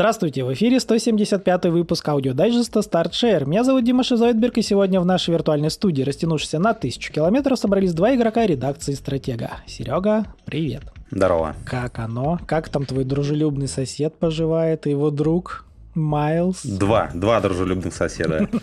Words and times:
Здравствуйте, 0.00 0.44
в 0.44 0.52
эфире 0.54 0.80
175 0.80 1.66
выпуск 1.66 2.08
аудиодайджеста 2.08 2.80
StartShare. 2.80 3.44
Меня 3.44 3.64
зовут 3.64 3.84
Дима 3.84 4.02
Шизоидберг, 4.02 4.56
и 4.56 4.62
сегодня 4.62 4.98
в 4.98 5.04
нашей 5.04 5.32
виртуальной 5.32 5.70
студии, 5.70 6.02
растянувшейся 6.02 6.58
на 6.58 6.72
тысячу 6.72 7.12
километров, 7.12 7.58
собрались 7.58 7.92
два 7.92 8.14
игрока 8.14 8.46
редакции 8.46 8.94
«Стратега». 8.94 9.50
Серега, 9.66 10.24
привет. 10.46 10.84
Здорово. 11.10 11.54
Как 11.66 11.98
оно? 11.98 12.38
Как 12.46 12.70
там 12.70 12.86
твой 12.86 13.04
дружелюбный 13.04 13.68
сосед 13.68 14.14
поживает 14.14 14.86
и 14.86 14.90
его 14.90 15.10
друг? 15.10 15.66
Майлз. 15.94 16.64
Два. 16.64 17.10
Два 17.14 17.40
дружелюбных 17.40 17.94
соседа. 17.94 18.48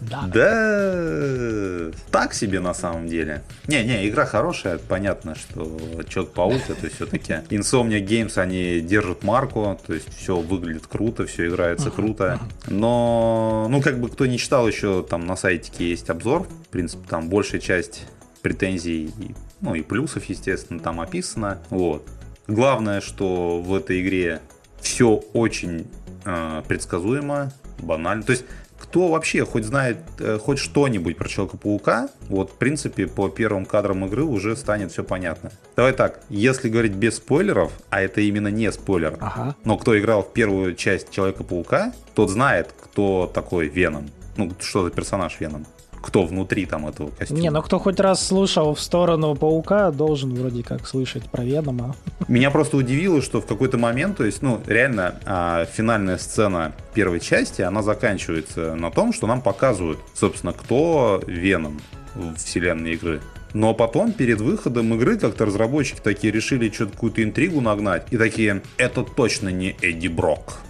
Да. 0.00 1.90
Так 2.10 2.32
себе 2.34 2.60
на 2.60 2.72
самом 2.74 3.06
деле. 3.06 3.42
Не-не, 3.68 4.08
игра 4.08 4.24
хорошая. 4.24 4.78
Понятно, 4.78 5.34
что 5.34 5.78
Человек-паук 6.08 6.62
это 6.68 6.88
все-таки 6.88 7.32
Insomnia 7.50 8.04
Games, 8.04 8.38
они 8.38 8.80
держат 8.80 9.22
марку, 9.22 9.78
то 9.86 9.92
есть 9.92 10.08
все 10.16 10.36
выглядит 10.36 10.86
круто, 10.86 11.26
все 11.26 11.48
играется 11.48 11.90
круто. 11.90 12.40
Но, 12.66 13.66
ну, 13.70 13.82
как 13.82 14.00
бы 14.00 14.08
кто 14.08 14.26
не 14.26 14.38
читал 14.38 14.66
еще, 14.66 15.02
там 15.02 15.26
на 15.26 15.36
сайтике 15.36 15.90
есть 15.90 16.08
обзор. 16.10 16.44
В 16.44 16.68
принципе, 16.68 17.06
там 17.08 17.28
большая 17.28 17.60
часть 17.60 18.06
претензий, 18.42 19.12
ну 19.60 19.74
и 19.74 19.82
плюсов, 19.82 20.24
естественно, 20.24 20.80
там 20.80 21.00
описано. 21.00 21.58
Вот. 21.68 22.06
Главное, 22.46 23.00
что 23.00 23.60
в 23.60 23.74
этой 23.74 24.00
игре 24.00 24.40
все 24.80 25.22
очень 25.34 25.86
э, 26.24 26.62
предсказуемо, 26.66 27.52
банально. 27.78 28.22
То 28.22 28.32
есть 28.32 28.44
кто 28.78 29.08
вообще 29.08 29.44
хоть 29.44 29.64
знает 29.64 29.98
э, 30.18 30.38
хоть 30.38 30.58
что-нибудь 30.58 31.16
про 31.16 31.28
Человека-паука, 31.28 32.08
вот, 32.28 32.50
в 32.50 32.54
принципе, 32.54 33.06
по 33.06 33.28
первым 33.28 33.66
кадрам 33.66 34.04
игры 34.06 34.22
уже 34.24 34.56
станет 34.56 34.90
все 34.90 35.04
понятно. 35.04 35.52
Давай 35.76 35.92
так, 35.92 36.20
если 36.30 36.68
говорить 36.68 36.92
без 36.92 37.16
спойлеров, 37.16 37.72
а 37.90 38.00
это 38.00 38.20
именно 38.22 38.48
не 38.48 38.72
спойлер, 38.72 39.16
Ага. 39.20 39.54
но 39.64 39.76
кто 39.76 39.98
играл 39.98 40.22
в 40.22 40.32
первую 40.32 40.74
часть 40.74 41.10
Человека-паука, 41.10 41.92
тот 42.14 42.30
знает, 42.30 42.74
кто 42.82 43.30
такой 43.32 43.68
Веном. 43.68 44.10
Ну, 44.36 44.50
что 44.60 44.84
за 44.84 44.90
персонаж 44.90 45.38
Веном. 45.40 45.66
Кто 46.02 46.24
внутри 46.24 46.66
там 46.66 46.86
этого 46.86 47.10
костюма. 47.10 47.40
Не, 47.40 47.50
ну 47.50 47.62
кто 47.62 47.78
хоть 47.78 48.00
раз 48.00 48.26
слушал 48.26 48.74
в 48.74 48.80
сторону 48.80 49.34
паука, 49.34 49.90
должен 49.90 50.34
вроде 50.34 50.62
как 50.62 50.86
слышать 50.86 51.24
про 51.30 51.44
Венома. 51.44 51.94
Меня 52.28 52.50
просто 52.50 52.76
удивило, 52.76 53.20
что 53.20 53.40
в 53.40 53.46
какой-то 53.46 53.76
момент, 53.76 54.16
то 54.16 54.24
есть, 54.24 54.40
ну, 54.42 54.60
реально, 54.66 55.16
а, 55.26 55.66
финальная 55.66 56.18
сцена 56.18 56.72
первой 56.94 57.20
части, 57.20 57.62
она 57.62 57.82
заканчивается 57.82 58.74
на 58.74 58.90
том, 58.90 59.12
что 59.12 59.26
нам 59.26 59.42
показывают, 59.42 59.98
собственно, 60.14 60.52
кто 60.52 61.22
Веном 61.26 61.80
в 62.14 62.36
вселенной 62.36 62.94
игры. 62.94 63.20
Но 63.52 63.74
потом, 63.74 64.12
перед 64.12 64.40
выходом 64.40 64.94
игры, 64.94 65.18
как-то 65.18 65.46
разработчики 65.46 66.00
такие 66.02 66.32
решили 66.32 66.70
что-то 66.70 66.92
какую-то 66.92 67.22
интригу 67.22 67.60
нагнать. 67.60 68.06
И 68.10 68.16
такие, 68.16 68.62
это 68.76 69.02
точно 69.02 69.48
не 69.48 69.76
Эдди 69.82 70.08
Брок. 70.08 70.60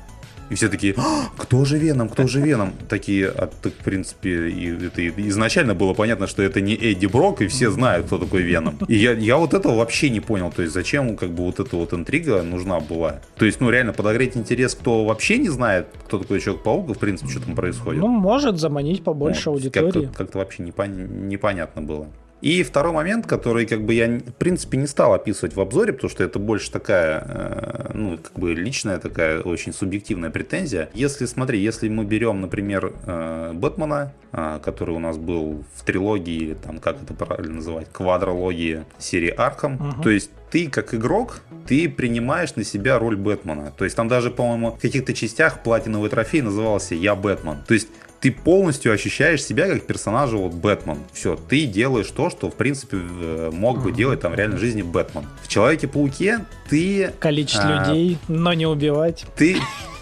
И 0.50 0.56
все 0.56 0.68
такие, 0.68 0.94
«А, 0.96 1.26
кто 1.36 1.64
же 1.64 1.78
Веном, 1.78 2.08
кто 2.08 2.26
же 2.26 2.40
Веном? 2.40 2.72
Такие, 2.88 3.28
а 3.28 3.46
так, 3.46 3.72
в 3.72 3.84
принципе, 3.84 4.48
и, 4.48 4.86
это 4.86 5.08
изначально 5.28 5.74
было 5.76 5.94
понятно, 5.94 6.26
что 6.26 6.42
это 6.42 6.60
не 6.60 6.74
Эдди 6.74 7.06
Брок, 7.06 7.40
и 7.40 7.46
все 7.46 7.70
знают, 7.70 8.06
кто 8.06 8.18
такой 8.18 8.42
Веном. 8.42 8.76
И 8.88 8.96
я, 8.96 9.12
я 9.12 9.36
вот 9.36 9.54
этого 9.54 9.76
вообще 9.76 10.10
не 10.10 10.18
понял, 10.20 10.50
то 10.50 10.62
есть 10.62 10.74
зачем 10.74 11.16
как 11.16 11.30
бы 11.30 11.44
вот 11.44 11.60
эта 11.60 11.76
вот 11.76 11.94
интрига 11.94 12.42
нужна 12.42 12.80
была. 12.80 13.20
То 13.36 13.44
есть, 13.44 13.60
ну 13.60 13.70
реально, 13.70 13.92
подогреть 13.92 14.36
интерес, 14.36 14.74
кто 14.74 15.04
вообще 15.04 15.38
не 15.38 15.48
знает, 15.48 15.86
кто 16.06 16.18
такой 16.18 16.40
Человек-паук, 16.40 16.96
в 16.96 16.98
принципе, 16.98 17.30
что 17.30 17.40
там 17.40 17.54
происходит. 17.54 18.00
Ну, 18.00 18.08
может 18.08 18.58
заманить 18.58 19.04
побольше 19.04 19.50
Вот, 19.50 19.56
аудитории. 19.56 20.06
Как-то, 20.06 20.18
как-то 20.18 20.38
вообще 20.38 20.64
непон- 20.64 21.28
непонятно 21.28 21.82
было. 21.82 22.08
И 22.40 22.62
второй 22.62 22.92
момент, 22.92 23.26
который 23.26 23.66
как 23.66 23.82
бы 23.84 23.94
я, 23.94 24.06
в 24.08 24.32
принципе, 24.38 24.78
не 24.78 24.86
стал 24.86 25.12
описывать 25.14 25.54
в 25.54 25.60
обзоре, 25.60 25.92
потому 25.92 26.10
что 26.10 26.24
это 26.24 26.38
больше 26.38 26.70
такая, 26.70 27.22
э, 27.26 27.90
ну, 27.94 28.18
как 28.18 28.32
бы 28.38 28.54
личная 28.54 28.98
такая, 28.98 29.40
очень 29.40 29.72
субъективная 29.72 30.30
претензия. 30.30 30.88
Если, 30.94 31.26
смотри, 31.26 31.60
если 31.60 31.88
мы 31.88 32.04
берем, 32.04 32.40
например, 32.40 32.92
э, 33.06 33.52
Бэтмена, 33.54 34.12
э, 34.32 34.58
который 34.64 34.94
у 34.94 34.98
нас 34.98 35.18
был 35.18 35.64
в 35.74 35.84
трилогии, 35.84 36.34
или 36.34 36.54
там, 36.54 36.78
как 36.78 37.02
это 37.02 37.12
правильно 37.14 37.56
называть, 37.56 37.88
квадрологии 37.92 38.84
серии 38.98 39.30
Архам, 39.30 39.72
Мгм. 39.74 40.02
то 40.02 40.10
есть 40.10 40.30
ты 40.50 40.68
как 40.68 40.94
игрок, 40.94 41.40
ты 41.66 41.88
принимаешь 41.88 42.56
на 42.56 42.64
себя 42.64 42.98
роль 42.98 43.16
Бэтмена. 43.16 43.72
То 43.76 43.84
есть 43.84 43.96
там 43.96 44.08
даже, 44.08 44.30
по-моему, 44.30 44.72
в 44.72 44.80
каких-то 44.80 45.14
частях 45.14 45.62
платиновый 45.62 46.10
трофей 46.10 46.42
назывался 46.42 46.94
«Я 46.94 47.14
Бэтмен». 47.14 47.58
То 47.66 47.74
есть 47.74 47.88
ты 48.20 48.30
полностью 48.30 48.92
ощущаешь 48.92 49.42
себя 49.42 49.66
как 49.66 49.86
персонажа 49.86 50.36
вот 50.36 50.52
Бэтмен. 50.52 50.98
Все, 51.12 51.36
ты 51.36 51.64
делаешь 51.64 52.10
то, 52.10 52.28
что 52.28 52.50
в 52.50 52.54
принципе 52.54 52.98
э, 53.00 53.50
мог 53.52 53.82
бы 53.82 53.92
делать 53.92 54.20
там 54.20 54.32
в 54.32 54.34
реальной 54.34 54.58
жизни 54.58 54.82
Бэтмен. 54.82 55.24
В 55.42 55.48
Человеке-пауке 55.48 56.40
ты... 56.68 57.12
Количество 57.18 57.78
а, 57.78 57.88
людей, 57.88 58.18
но 58.28 58.52
не 58.52 58.66
убивать. 58.66 59.24
Ты, 59.36 59.56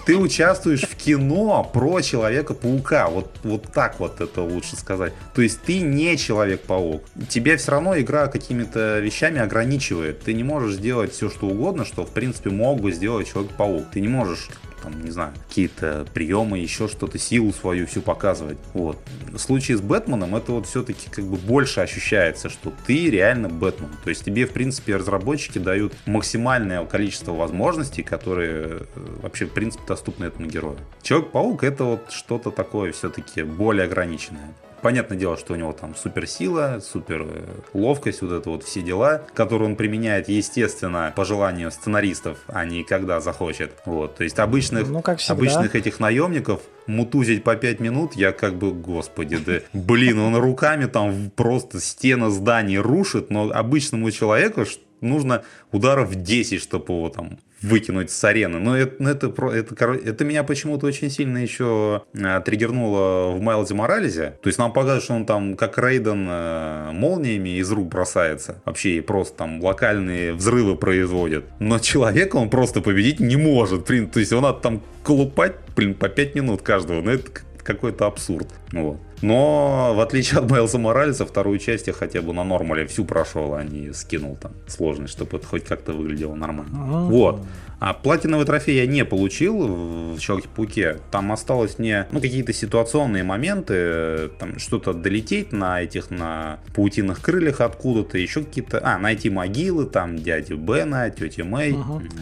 ты 0.09 0.17
участвуешь 0.17 0.85
в 0.85 0.97
кино 0.97 1.71
про 1.71 2.01
Человека-паука. 2.01 3.09
Вот, 3.09 3.31
вот 3.43 3.65
так 3.75 4.01
вот 4.01 4.23
это 4.23 4.41
лучше 4.41 4.75
сказать. 4.75 5.13
То 5.35 5.43
есть 5.43 5.61
ты 5.61 5.81
не 5.81 6.17
Человек-паук. 6.17 7.05
Тебя 7.29 7.59
все 7.59 7.73
равно 7.73 7.99
игра 8.01 8.29
какими-то 8.29 9.01
вещами 9.01 9.39
ограничивает. 9.39 10.23
Ты 10.23 10.33
не 10.33 10.45
можешь 10.45 10.77
сделать 10.77 11.13
все, 11.13 11.29
что 11.29 11.49
угодно, 11.49 11.85
что 11.85 12.07
в 12.07 12.11
принципе 12.11 12.49
мог 12.49 12.81
бы 12.81 12.91
сделать 12.91 13.29
Человек-паук. 13.31 13.85
Ты 13.93 14.01
не 14.01 14.09
можешь 14.09 14.49
там, 14.89 15.05
не 15.05 15.11
знаю, 15.11 15.33
какие-то 15.49 16.07
приемы, 16.15 16.59
еще 16.59 16.89
что-то, 16.89 17.19
силу 17.19 17.53
свою 17.53 17.87
всю 17.87 18.01
показывать. 18.03 18.59
Вот. 18.75 18.99
В 19.33 19.39
случае 19.39 19.77
с 19.77 19.81
Бэтменом 19.81 20.35
это 20.37 20.53
вот 20.53 20.67
все-таки 20.67 21.09
как 21.11 21.25
бы 21.25 21.37
больше 21.37 21.81
ощущается, 21.81 22.49
что 22.49 22.73
ты 22.87 23.11
реально 23.11 23.49
Бэтмен. 23.49 23.91
То 24.05 24.11
есть 24.11 24.25
тебе, 24.25 24.47
в 24.47 24.51
принципе, 24.51 24.97
разработчики 24.97 25.59
дают 25.59 25.95
максимальное 26.07 26.85
количество 26.85 27.33
возможностей, 27.33 28.03
которые 28.03 28.59
э, 28.61 28.81
вообще, 29.23 29.47
в 29.47 29.53
принципе, 29.53 29.85
доступны 29.87 30.25
этому 30.27 30.49
герою. 30.49 30.79
Человек-паук 31.03 31.65
это 31.65 31.85
вот 31.85 32.11
что-то 32.11 32.51
такое 32.51 32.93
все-таки 32.93 33.43
более 33.43 33.85
ограниченное. 33.85 34.55
Понятное 34.83 35.19
дело, 35.19 35.37
что 35.37 35.55
у 35.55 35.57
него 35.57 35.73
там 35.73 35.95
суперсила, 35.97 36.81
супер 36.81 37.27
э, 37.29 37.45
ловкость, 37.75 38.23
вот 38.23 38.33
это 38.33 38.51
вот 38.51 38.65
все 38.65 38.81
дела, 38.83 39.23
которые 39.35 39.69
он 39.69 39.77
применяет, 39.77 40.29
естественно, 40.29 41.13
по 41.17 41.25
желанию 41.25 41.71
сценаристов, 41.71 42.39
а 42.47 42.65
не 42.65 42.85
когда 42.85 43.21
захочет. 43.21 43.73
Вот, 43.85 44.17
то 44.17 44.25
есть 44.25 44.39
обычных, 44.39 44.89
Ну, 44.89 45.03
как 45.03 45.19
всегда. 45.19 45.35
обычных 45.35 45.75
этих 45.75 46.01
наемников 46.01 46.61
мутузить 46.87 47.45
по 47.45 47.57
5 47.57 47.81
минут, 47.81 48.15
я 48.15 48.33
как 48.33 48.55
бы, 48.55 48.73
господи, 48.73 49.37
да, 49.39 49.61
блин, 49.73 50.19
он 50.21 50.37
руками 50.37 50.87
там 50.87 51.31
просто 51.35 51.81
стены 51.81 52.31
зданий 52.31 52.79
рушит, 52.79 53.31
но 53.31 53.51
обычному 53.51 54.11
человеку 54.11 54.65
нужно 55.01 55.43
ударов 55.73 56.15
10, 56.15 56.61
чтобы 56.63 56.95
его 56.95 57.09
там 57.09 57.39
выкинуть 57.63 58.11
с 58.11 58.25
арены. 58.25 58.59
Но 58.59 58.77
это, 58.77 58.95
ну, 58.99 59.09
это, 59.09 59.27
это, 59.27 59.93
это 59.93 60.25
меня 60.25 60.45
почему-то 60.45 60.87
очень 60.87 61.11
сильно 61.11 61.39
еще 61.39 62.03
э, 62.15 62.41
триггернуло 62.45 63.33
в 63.33 63.41
Майлзе 63.41 63.75
Моралезе. 63.75 64.39
То 64.43 64.49
есть 64.49 64.59
нам 64.59 64.73
показывают, 64.73 65.05
что 65.05 65.15
он 65.15 65.27
там 65.27 65.57
как 65.57 65.79
Рейден 65.79 66.27
э, 66.29 66.91
молниями 66.93 67.59
из 67.59 67.71
рук 67.71 67.89
бросается. 67.89 68.63
Вообще 68.65 68.99
и 68.99 69.01
просто 69.01 69.39
там 69.39 69.63
локальные 69.63 70.35
взрывы 70.35 70.77
производит. 70.77 71.45
Но 71.59 71.79
человека 71.79 72.37
он 72.37 72.51
просто 72.51 72.81
победить 72.81 73.21
не 73.21 73.37
может. 73.37 73.87
Блин, 73.87 74.09
То 74.09 74.21
есть 74.21 74.31
его 74.31 74.41
надо 74.41 74.61
там 74.61 74.83
колупать, 75.03 75.57
блин, 75.75 75.95
по 75.95 76.09
5 76.09 76.35
минут 76.35 76.63
каждого. 76.63 77.01
Ну 77.03 77.11
это 77.11 77.31
какой-то 77.69 78.07
абсурд. 78.07 78.49
Вот. 78.73 78.99
Но 79.23 79.95
в 79.95 80.01
отличие 80.01 80.41
от 80.41 80.51
Майлза 80.51 80.79
Моралеса, 80.79 81.27
вторую 81.27 81.59
часть 81.59 81.87
я 81.87 81.93
хотя 81.93 82.23
бы 82.23 82.33
на 82.33 82.45
нормале 82.45 82.87
всю 82.87 83.05
прошел, 83.05 83.55
а 83.55 83.65
не 83.65 83.93
скинул 83.93 84.37
там 84.37 84.53
сложность, 84.67 85.13
чтобы 85.13 85.39
это 85.39 85.47
хоть 85.47 85.65
как-то 85.65 85.93
выглядело 85.93 86.35
нормально. 86.35 86.79
Ага. 86.81 87.11
Вот. 87.11 87.41
А 87.81 87.95
платиновый 87.95 88.45
трофей 88.45 88.77
я 88.77 88.87
не 88.87 89.05
получил 89.05 90.15
в 90.15 90.19
Человеке-пауке. 90.19 90.99
Там 91.13 91.31
осталось 91.31 91.79
мне 91.79 92.09
ну, 92.11 92.21
какие-то 92.21 92.53
ситуационные 92.53 93.23
моменты, 93.23 94.31
там 94.41 94.59
что-то 94.59 94.93
долететь 94.93 95.53
на 95.53 95.81
этих, 95.81 96.11
на 96.11 96.59
паутинных 96.75 97.21
крыльях 97.21 97.61
откуда-то, 97.61 98.19
еще 98.19 98.43
какие-то... 98.43 98.81
А, 98.83 98.99
найти 98.99 99.31
могилы, 99.31 99.87
там 99.87 100.17
дядю 100.17 100.57
Бена, 100.57 101.09
тети 101.11 101.43
Мэй, 101.43 101.77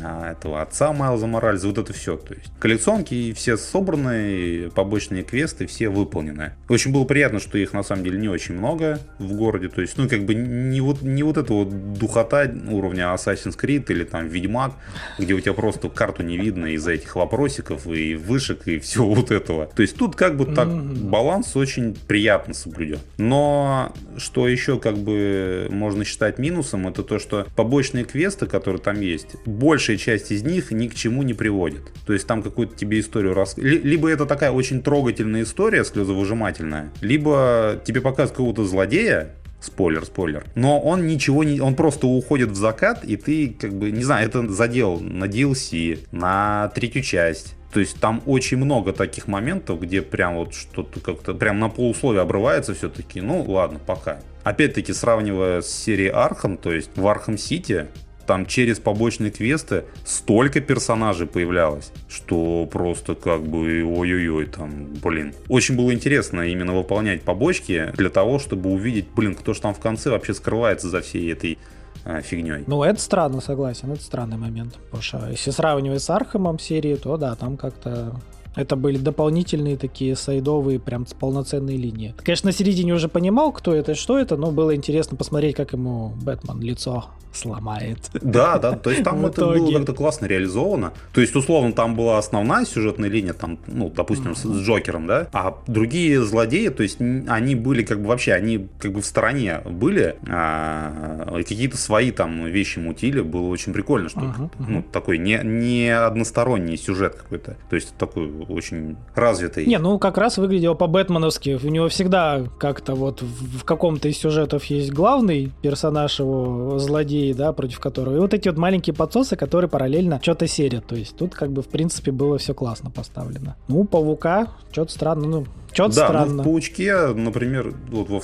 а, 0.04 0.32
этого 0.32 0.60
отца 0.60 0.92
Майлза 0.92 1.26
Моральза, 1.26 1.68
вот 1.68 1.78
это 1.78 1.94
все. 1.94 2.18
То 2.18 2.34
есть 2.34 2.52
коллекционки 2.60 3.32
все 3.32 3.56
собраны, 3.56 4.70
побочные 4.74 5.22
квесты 5.22 5.66
все 5.66 5.88
выполнены. 5.88 6.35
Очень 6.68 6.92
было 6.92 7.04
приятно, 7.04 7.40
что 7.40 7.58
их 7.58 7.72
на 7.72 7.82
самом 7.82 8.04
деле 8.04 8.18
не 8.18 8.28
очень 8.28 8.54
много 8.56 8.98
в 9.18 9.32
городе. 9.34 9.68
То 9.68 9.80
есть, 9.80 9.96
ну, 9.96 10.08
как 10.08 10.24
бы 10.24 10.34
не 10.34 10.80
вот, 10.80 11.02
не 11.02 11.22
вот 11.22 11.36
эта 11.36 11.52
вот 11.52 11.94
духота 11.94 12.50
уровня 12.70 13.04
Assassin's 13.14 13.58
Creed 13.58 13.86
или 13.88 14.04
там 14.04 14.28
Ведьмак, 14.28 14.72
где 15.18 15.34
у 15.34 15.40
тебя 15.40 15.52
просто 15.54 15.88
карту 15.88 16.22
не 16.22 16.36
видно 16.36 16.66
из-за 16.74 16.92
этих 16.92 17.16
вопросиков 17.16 17.86
и 17.86 18.14
вышек 18.14 18.66
и 18.68 18.78
всего 18.78 19.14
вот 19.14 19.30
этого. 19.30 19.66
То 19.74 19.82
есть 19.82 19.96
тут 19.96 20.16
как 20.16 20.36
бы 20.36 20.46
так 20.46 20.68
баланс 20.68 21.56
очень 21.56 21.96
приятно 22.06 22.54
соблюден. 22.54 22.98
Но 23.18 23.92
что 24.16 24.48
еще 24.48 24.78
как 24.78 24.96
бы 24.98 25.68
можно 25.70 26.04
считать 26.04 26.38
минусом, 26.38 26.88
это 26.88 27.02
то, 27.02 27.18
что 27.18 27.46
побочные 27.56 28.04
квесты, 28.04 28.46
которые 28.46 28.80
там 28.80 29.00
есть, 29.00 29.36
большая 29.46 29.96
часть 29.96 30.30
из 30.32 30.42
них 30.42 30.70
ни 30.70 30.88
к 30.88 30.94
чему 30.94 31.22
не 31.22 31.34
приводит. 31.34 31.82
То 32.06 32.12
есть 32.12 32.26
там 32.26 32.42
какую-то 32.42 32.76
тебе 32.76 33.00
историю 33.00 33.34
рас... 33.34 33.56
ли- 33.56 33.78
Либо 33.78 34.08
это 34.08 34.26
такая 34.26 34.50
очень 34.50 34.82
трогательная 34.82 35.42
история, 35.42 35.84
слезовыжимательная, 36.26 36.90
либо 37.00 37.80
тебе 37.84 38.00
показывают 38.00 38.32
какого-то 38.32 38.64
злодея, 38.64 39.30
Спойлер, 39.58 40.04
спойлер. 40.04 40.44
Но 40.54 40.78
он 40.78 41.06
ничего 41.06 41.42
не... 41.42 41.60
Он 41.60 41.74
просто 41.74 42.06
уходит 42.06 42.50
в 42.50 42.54
закат, 42.54 43.02
и 43.04 43.16
ты, 43.16 43.48
как 43.48 43.72
бы, 43.72 43.90
не 43.90 44.04
знаю, 44.04 44.28
это 44.28 44.46
задел 44.52 45.00
на 45.00 45.24
DLC, 45.24 46.06
на 46.12 46.70
третью 46.74 47.02
часть. 47.02 47.54
То 47.72 47.80
есть 47.80 47.98
там 47.98 48.22
очень 48.26 48.58
много 48.58 48.92
таких 48.92 49.26
моментов, 49.26 49.80
где 49.80 50.02
прям 50.02 50.36
вот 50.36 50.54
что-то 50.54 51.00
как-то 51.00 51.34
прям 51.34 51.58
на 51.58 51.68
полуслове 51.68 52.20
обрывается 52.20 52.74
все-таки. 52.74 53.20
Ну, 53.22 53.42
ладно, 53.42 53.80
пока. 53.84 54.20
Опять-таки, 54.44 54.92
сравнивая 54.92 55.62
с 55.62 55.68
серией 55.68 56.10
Архам, 56.10 56.58
то 56.58 56.70
есть 56.70 56.90
в 56.94 57.06
Arkham 57.06 57.36
City, 57.36 57.86
там 58.26 58.46
через 58.46 58.78
побочные 58.78 59.30
квесты 59.30 59.84
столько 60.04 60.60
персонажей 60.60 61.26
появлялось, 61.26 61.92
что 62.08 62.68
просто 62.70 63.14
как 63.14 63.42
бы 63.42 63.84
ой-ой-ой, 63.84 64.46
там, 64.46 64.88
блин. 65.02 65.34
Очень 65.48 65.76
было 65.76 65.92
интересно 65.92 66.42
именно 66.42 66.74
выполнять 66.74 67.22
побочки 67.22 67.92
для 67.96 68.10
того, 68.10 68.38
чтобы 68.38 68.70
увидеть, 68.70 69.06
блин, 69.14 69.34
кто 69.34 69.54
же 69.54 69.60
там 69.60 69.74
в 69.74 69.80
конце 69.80 70.10
вообще 70.10 70.34
скрывается 70.34 70.88
за 70.88 71.00
всей 71.00 71.32
этой 71.32 71.58
а, 72.04 72.20
фигней. 72.20 72.64
Ну, 72.66 72.82
это 72.82 73.00
странно, 73.00 73.40
согласен, 73.40 73.92
это 73.92 74.02
странный 74.02 74.36
момент. 74.36 74.74
Потому 74.84 75.02
что 75.02 75.28
если 75.30 75.50
сравнивать 75.50 76.02
с 76.02 76.10
Архамом 76.10 76.58
серии, 76.58 76.94
то 76.96 77.16
да, 77.16 77.34
там 77.34 77.56
как-то 77.56 78.20
это 78.56 78.74
были 78.74 78.98
дополнительные 78.98 79.76
такие 79.76 80.16
сайдовые, 80.16 80.80
прям 80.80 81.06
полноценные 81.18 81.76
линии. 81.76 82.14
Конечно, 82.16 82.48
на 82.48 82.52
середине 82.52 82.94
уже 82.94 83.08
понимал, 83.08 83.52
кто 83.52 83.74
это 83.74 83.92
и 83.92 83.94
что 83.94 84.18
это, 84.18 84.36
но 84.36 84.50
было 84.50 84.74
интересно 84.74 85.16
посмотреть, 85.16 85.54
как 85.54 85.72
ему 85.72 86.14
Бэтмен 86.22 86.60
лицо 86.60 87.04
сломает. 87.36 87.98
Да, 88.14 88.58
да, 88.58 88.72
то 88.72 88.90
есть 88.90 89.04
там 89.04 89.24
это 89.26 89.46
было 89.46 89.72
как-то 89.72 89.92
классно 89.92 90.26
реализовано. 90.26 90.92
То 91.12 91.20
есть, 91.20 91.36
условно, 91.36 91.72
там 91.72 91.94
была 91.94 92.18
основная 92.18 92.64
сюжетная 92.64 93.08
линия, 93.08 93.32
там, 93.32 93.58
ну, 93.66 93.90
допустим, 93.94 94.34
с, 94.34 94.44
Джокером, 94.46 95.06
да, 95.06 95.28
а 95.32 95.58
другие 95.66 96.22
злодеи, 96.24 96.68
то 96.68 96.82
есть, 96.82 97.00
они 97.00 97.54
были 97.54 97.82
как 97.82 98.00
бы 98.00 98.08
вообще, 98.08 98.32
они 98.32 98.68
как 98.78 98.92
бы 98.92 99.02
в 99.02 99.06
стороне 99.06 99.60
были, 99.64 100.16
а, 100.28 101.42
какие-то 101.46 101.76
свои 101.76 102.10
там 102.10 102.46
вещи 102.46 102.78
мутили, 102.78 103.20
было 103.20 103.48
очень 103.48 103.72
прикольно, 103.72 104.08
что 104.08 104.50
ну, 104.58 104.82
такой 104.82 105.18
не, 105.18 105.40
не 105.44 105.88
односторонний 105.88 106.76
сюжет 106.76 107.14
какой-то, 107.14 107.56
то 107.68 107.76
есть, 107.76 107.94
такой 107.96 108.26
очень 108.48 108.96
развитый. 109.14 109.66
Не, 109.66 109.78
ну, 109.78 109.98
как 109.98 110.18
раз 110.18 110.38
выглядело 110.38 110.74
по-бэтменовски, 110.74 111.58
у 111.62 111.68
него 111.68 111.88
всегда 111.88 112.44
как-то 112.58 112.94
вот 112.94 113.22
в, 113.22 113.64
каком-то 113.64 114.08
из 114.08 114.18
сюжетов 114.18 114.64
есть 114.64 114.92
главный 114.92 115.52
персонаж 115.62 116.18
его 116.20 116.78
злодей, 116.78 117.34
да, 117.34 117.52
против 117.52 117.80
которого. 117.80 118.16
И 118.16 118.18
вот 118.20 118.34
эти 118.34 118.48
вот 118.48 118.58
маленькие 118.58 118.94
подсосы, 118.94 119.36
которые 119.36 119.68
параллельно 119.68 120.20
что-то 120.22 120.46
серят. 120.46 120.86
То 120.86 120.96
есть 120.96 121.16
тут 121.16 121.34
как 121.34 121.52
бы 121.52 121.62
в 121.62 121.68
принципе 121.68 122.12
было 122.12 122.38
все 122.38 122.54
классно 122.54 122.90
поставлено. 122.90 123.56
Ну, 123.68 123.84
Паука, 123.84 124.48
что-то 124.70 124.92
странно, 124.92 125.26
ну, 125.26 125.46
что-то 125.72 125.96
да, 125.96 126.06
странно. 126.06 126.34
Ну, 126.34 126.42
в 126.42 126.44
Паучке, 126.44 127.08
например, 127.08 127.74
вот 127.90 128.08
во 128.08 128.22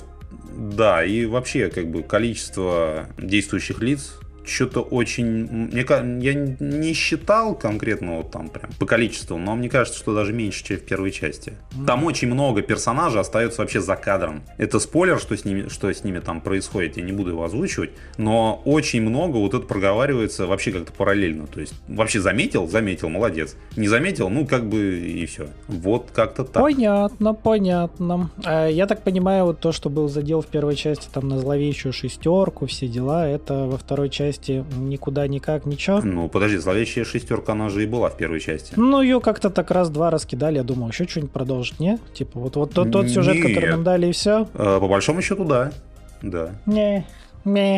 да, 0.54 1.04
и 1.04 1.24
вообще, 1.24 1.70
как 1.70 1.90
бы, 1.90 2.02
количество 2.02 3.06
действующих 3.18 3.80
лиц 3.80 4.18
что-то 4.44 4.80
очень... 4.80 5.26
Мне, 5.26 5.84
я 6.20 6.34
не 6.34 6.92
считал 6.92 7.54
конкретно 7.54 8.18
вот 8.18 8.30
там 8.30 8.48
прям 8.48 8.70
по 8.78 8.86
количеству, 8.86 9.38
но 9.38 9.54
мне 9.54 9.68
кажется, 9.68 9.98
что 9.98 10.14
даже 10.14 10.32
меньше, 10.32 10.64
чем 10.64 10.78
в 10.78 10.82
первой 10.82 11.10
части. 11.10 11.52
Mm-hmm. 11.52 11.86
Там 11.86 12.04
очень 12.04 12.28
много 12.28 12.62
персонажей 12.62 13.20
остается 13.20 13.60
вообще 13.60 13.80
за 13.80 13.96
кадром. 13.96 14.42
Это 14.58 14.78
спойлер, 14.80 15.18
что 15.18 15.36
с, 15.36 15.44
ними, 15.44 15.68
что 15.68 15.92
с 15.92 16.04
ними 16.04 16.18
там 16.18 16.40
происходит, 16.40 16.96
я 16.96 17.02
не 17.02 17.12
буду 17.12 17.30
его 17.30 17.44
озвучивать, 17.44 17.90
но 18.18 18.60
очень 18.64 19.02
много 19.02 19.36
вот 19.36 19.54
это 19.54 19.66
проговаривается 19.66 20.46
вообще 20.46 20.72
как-то 20.72 20.92
параллельно. 20.92 21.46
То 21.46 21.60
есть 21.60 21.74
вообще 21.88 22.20
заметил? 22.20 22.68
Заметил, 22.68 23.08
молодец. 23.08 23.56
Не 23.76 23.88
заметил? 23.88 24.28
Ну 24.28 24.46
как 24.46 24.68
бы 24.68 24.98
и 24.98 25.24
все. 25.26 25.48
Вот 25.68 26.10
как-то 26.12 26.44
так. 26.44 26.62
Понятно, 26.62 27.34
понятно. 27.34 28.30
А, 28.44 28.66
я 28.66 28.86
так 28.86 29.02
понимаю, 29.02 29.44
вот 29.46 29.60
то, 29.60 29.72
что 29.72 29.90
был 29.90 30.08
задел 30.08 30.40
в 30.40 30.46
первой 30.46 30.76
части 30.76 31.08
там 31.12 31.28
на 31.28 31.38
зловещую 31.38 31.92
шестерку, 31.92 32.66
все 32.66 32.88
дела, 32.88 33.26
это 33.28 33.66
во 33.66 33.78
второй 33.78 34.10
части 34.10 34.31
части 34.32 34.64
никуда 34.76 35.26
никак, 35.26 35.66
ничего. 35.66 36.00
Ну, 36.02 36.28
подожди, 36.28 36.56
зловещая 36.56 37.04
шестерка, 37.04 37.52
она 37.52 37.68
же 37.68 37.82
и 37.82 37.86
была 37.86 38.08
в 38.08 38.16
первой 38.16 38.40
части. 38.40 38.72
Ну, 38.76 39.00
ее 39.00 39.20
как-то 39.20 39.50
так 39.50 39.70
раз-два 39.70 40.10
раскидали, 40.10 40.56
я 40.56 40.62
думал, 40.62 40.88
еще 40.88 41.06
что-нибудь 41.06 41.32
продолжить, 41.32 41.80
не? 41.80 41.98
Типа, 42.14 42.40
вот, 42.40 42.56
вот 42.56 42.72
тот, 42.72 42.90
тот 42.90 43.08
сюжет, 43.08 43.36
Нет. 43.36 43.46
который 43.46 43.70
нам 43.70 43.84
дали, 43.84 44.08
и 44.08 44.12
все? 44.12 44.48
А, 44.54 44.80
по 44.80 44.88
большому 44.88 45.22
счету, 45.22 45.44
да. 45.44 45.72
Да. 46.22 46.50
Не. 46.66 47.06